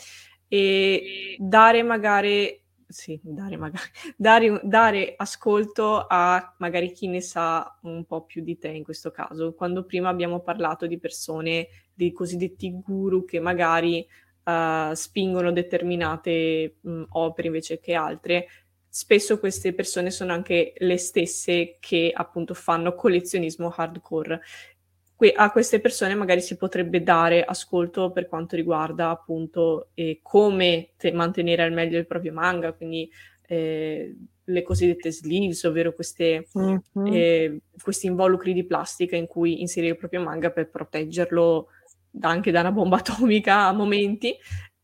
[0.48, 3.84] e dare magari sì, dare, magari,
[4.16, 9.12] dare, dare, ascolto a magari chi ne sa un po' più di te in questo
[9.12, 9.54] caso.
[9.54, 14.08] Quando prima abbiamo parlato di persone, dei cosiddetti guru che magari
[14.44, 18.48] uh, spingono determinate mh, opere invece che altre,
[18.88, 24.42] spesso queste persone sono anche le stesse che appunto fanno collezionismo hardcore.
[25.18, 30.92] Que- a queste persone magari si potrebbe dare ascolto per quanto riguarda appunto eh, come
[30.96, 33.10] te- mantenere al meglio il proprio manga, quindi
[33.48, 37.06] eh, le cosiddette sleeves, ovvero queste, mm-hmm.
[37.08, 41.70] eh, questi involucri di plastica in cui inserire il proprio manga per proteggerlo
[42.22, 44.36] anche da una bomba atomica a momenti,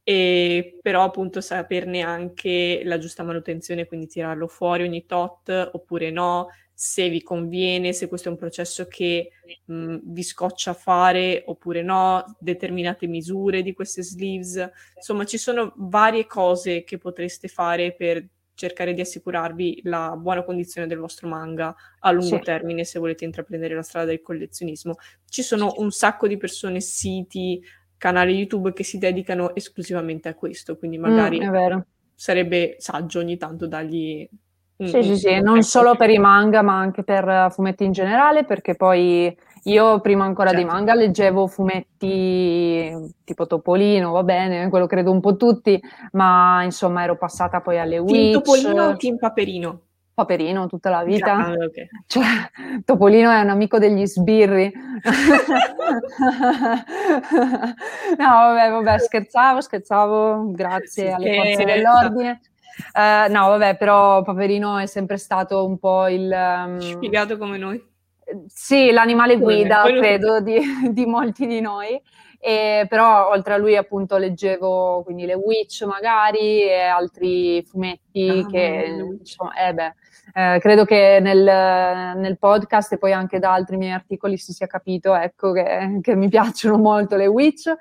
[0.03, 6.49] e però appunto saperne anche la giusta manutenzione, quindi tirarlo fuori ogni tot oppure no,
[6.85, 9.29] se vi conviene, se questo è un processo che
[9.67, 14.69] mh, vi scoccia fare oppure no, determinate misure di queste sleeves.
[14.97, 20.85] Insomma, ci sono varie cose che potreste fare per cercare di assicurarvi la buona condizione
[20.85, 22.41] del vostro manga a lungo sì.
[22.41, 24.95] termine se volete intraprendere la strada del collezionismo.
[25.25, 27.63] Ci sono un sacco di persone, siti,
[27.95, 31.79] canali YouTube che si dedicano esclusivamente a questo, quindi mm, magari mm,
[32.13, 34.27] sarebbe saggio ogni tanto dargli
[34.87, 35.65] sì, un, sì, sì, non ecco.
[35.65, 40.49] solo per i manga, ma anche per fumetti in generale, perché poi io prima ancora
[40.49, 40.63] certo.
[40.63, 45.81] dei manga leggevo fumetti tipo Topolino, va bene, quello credo un po' tutti,
[46.11, 48.13] ma insomma ero passata poi alle Witch.
[48.13, 49.81] Team Topolino o Team Paperino?
[50.13, 51.33] Paperino tutta la vita.
[51.33, 51.87] Ah, okay.
[52.07, 52.25] cioè,
[52.83, 54.71] Topolino è un amico degli sbirri.
[58.17, 62.41] no, vabbè, vabbè, scherzavo, scherzavo, grazie sì, alle forze dell'ordine.
[62.93, 66.31] Uh, no, vabbè, però Paperino è sempre stato un po' il...
[66.31, 66.79] Um...
[66.79, 67.91] Spiegato come noi.
[68.47, 69.99] Sì, l'animale guida, Quello...
[69.99, 70.59] credo, di,
[70.91, 72.01] di molti di noi.
[72.45, 78.49] E, però oltre a lui appunto leggevo quindi le Witch magari e altri fumetti ah,
[78.49, 79.93] che insomma, eh beh,
[80.33, 84.67] eh, credo che nel, nel, podcast e poi anche da altri miei articoli si sia
[84.67, 87.73] capito ecco, che, che mi piacciono molto le Witch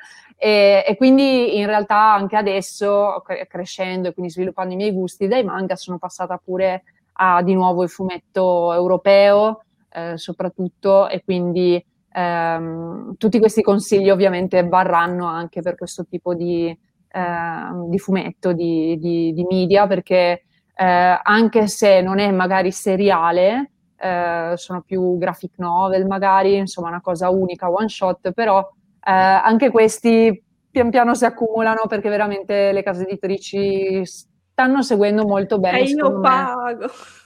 [0.45, 5.45] e, e, quindi in realtà anche adesso crescendo e quindi sviluppando i miei gusti dai
[5.45, 6.82] manga sono passata pure
[7.12, 9.62] a di nuovo il fumetto europeo
[9.93, 11.09] eh, soprattutto.
[11.09, 11.80] E quindi
[12.12, 18.99] ehm, tutti questi consigli ovviamente varranno anche per questo tipo di, eh, di fumetto, di,
[18.99, 20.43] di, di, media, perché
[20.74, 27.01] eh, anche se non è magari seriale, eh, sono più graphic novel magari, insomma una
[27.01, 28.68] cosa unica, one shot, però
[29.11, 35.80] anche questi pian piano si accumulano perché veramente le case editrici stanno seguendo molto bene.
[35.80, 36.86] E io pago.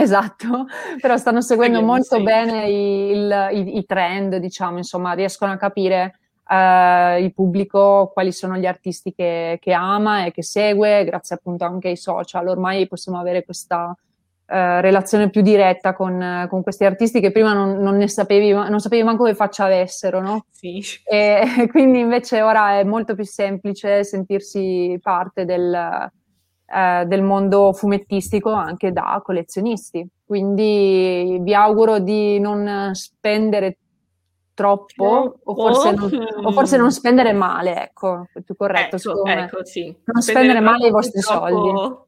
[0.00, 0.66] Esatto,
[0.98, 2.22] però stanno seguendo molto sì.
[2.22, 8.32] bene i, il, i, i, trend, diciamo, insomma, riescono a capire uh, il pubblico quali
[8.32, 12.48] sono gli artisti che, che, ama e che segue, grazie appunto anche ai social.
[12.48, 13.94] Ormai possiamo avere questa
[14.48, 18.80] uh, relazione più diretta con, con, questi artisti che prima non, non, ne sapevi, non
[18.80, 20.46] sapevi manco che faccia avessero, no?
[20.50, 20.82] Sì.
[21.04, 26.10] E quindi invece ora è molto più semplice sentirsi parte del
[26.70, 30.06] eh, del mondo fumettistico anche da collezionisti.
[30.22, 33.78] Quindi vi auguro di non spendere
[34.52, 36.10] troppo o forse, non,
[36.42, 38.96] o forse non spendere male, ecco, è più corretto.
[38.96, 39.84] Ecco, ecco sì.
[40.04, 41.48] Non spendere, spendere male i vostri troppo...
[41.48, 42.06] soldi.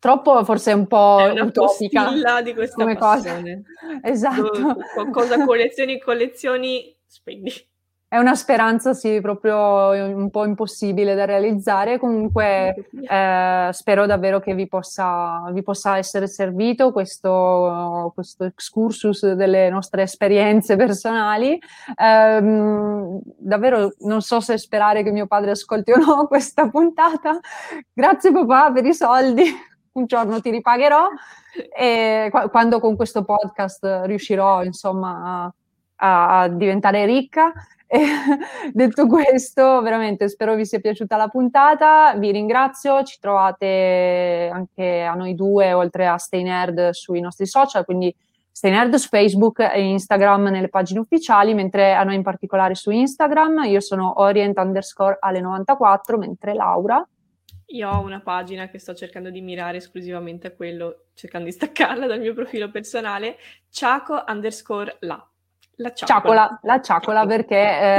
[0.00, 3.62] Troppo forse un po' è una utopica di questa come passione.
[4.00, 4.00] cosa.
[4.10, 4.76] Esatto.
[5.12, 7.68] Cosa collezioni, collezioni, spendi
[8.12, 11.96] è una speranza, sì, proprio un po' impossibile da realizzare.
[12.00, 12.74] Comunque
[13.08, 20.02] eh, spero davvero che vi possa, vi possa essere servito questo, questo, excursus delle nostre
[20.02, 21.52] esperienze personali.
[21.52, 27.38] Eh, davvero non so se sperare che mio padre ascolti o no questa puntata.
[27.92, 29.68] Grazie papà per i soldi.
[29.92, 31.08] Un giorno ti ripagherò
[31.76, 35.52] e quando con questo podcast riuscirò, insomma,
[35.96, 37.52] a, a diventare ricca.
[37.86, 37.98] E,
[38.72, 42.14] detto questo, veramente spero vi sia piaciuta la puntata.
[42.16, 43.02] Vi ringrazio.
[43.02, 48.14] Ci trovate anche a noi due, oltre a Stay Nerd, sui nostri social, quindi
[48.52, 52.90] Stay Nerd su Facebook e Instagram nelle pagine ufficiali, mentre a noi in particolare su
[52.90, 53.64] Instagram.
[53.64, 57.04] Io sono orient underscore alle 94, mentre Laura.
[57.72, 62.06] Io ho una pagina che sto cercando di mirare esclusivamente a quello, cercando di staccarla
[62.06, 63.36] dal mio profilo personale,
[63.68, 65.24] Ciaco underscore la.
[65.76, 66.58] La ciacola.
[66.62, 67.56] la ciacola perché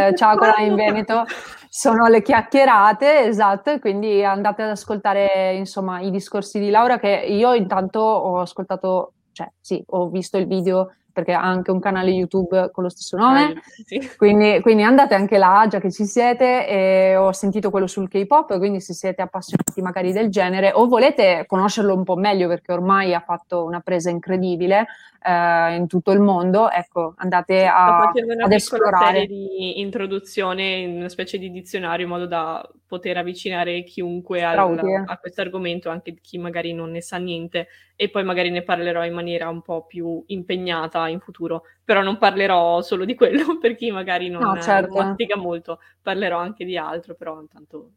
[0.10, 1.24] eh, ciacola in Veneto
[1.68, 7.54] sono le chiacchierate, esatto, quindi andate ad ascoltare insomma i discorsi di Laura che io
[7.54, 12.70] intanto ho ascoltato, cioè sì, ho visto il video perché ha anche un canale YouTube
[12.72, 14.16] con lo stesso nome, sì.
[14.18, 18.58] quindi, quindi, andate anche là, già che ci siete, e ho sentito quello sul K-pop,
[18.58, 23.14] quindi se siete appassionati magari del genere o volete conoscerlo un po' meglio perché ormai
[23.14, 24.88] ha fatto una presa incredibile,
[25.24, 29.06] eh, in tutto il mondo, ecco, andate a, una ad esplorare.
[29.06, 34.58] serie di introduzione, una specie di dizionario in modo da poter avvicinare chiunque al,
[35.06, 39.06] a questo argomento, anche chi magari non ne sa niente, e poi magari ne parlerò
[39.06, 43.76] in maniera un po' più impegnata in futuro, però non parlerò solo di quello per
[43.76, 45.02] chi magari non, no, certo.
[45.02, 47.92] non molto, parlerò anche di altro, però intanto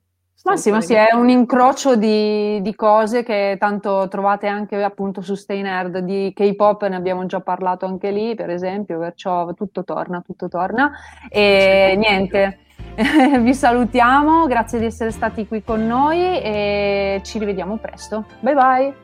[0.45, 5.23] Ma sì, ma sì, è un incrocio di, di, cose che tanto trovate anche appunto
[5.23, 9.83] su Stay Nerd, di K-pop ne abbiamo già parlato anche lì, per esempio, perciò tutto
[9.83, 10.93] torna, tutto torna.
[11.29, 12.64] E niente,
[13.41, 18.27] vi salutiamo, grazie di essere stati qui con noi e ci rivediamo presto.
[18.41, 18.95] Bye bye!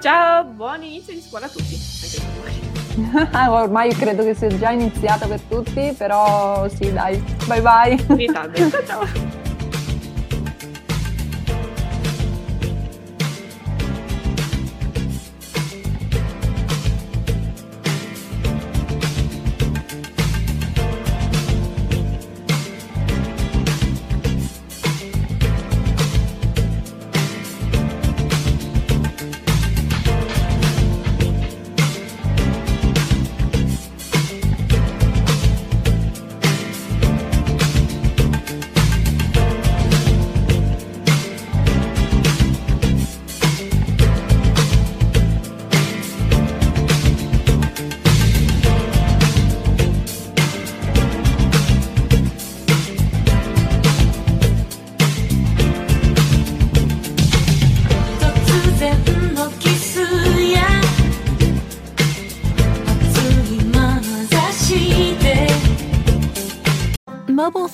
[0.00, 1.76] Ciao, buon inizio di scuola a tutti.
[3.48, 7.22] Ormai credo che sia già iniziata per tutti, però sì, dai.
[7.46, 8.30] Bye bye.
[8.32, 8.50] ciao
[8.86, 9.42] ciao.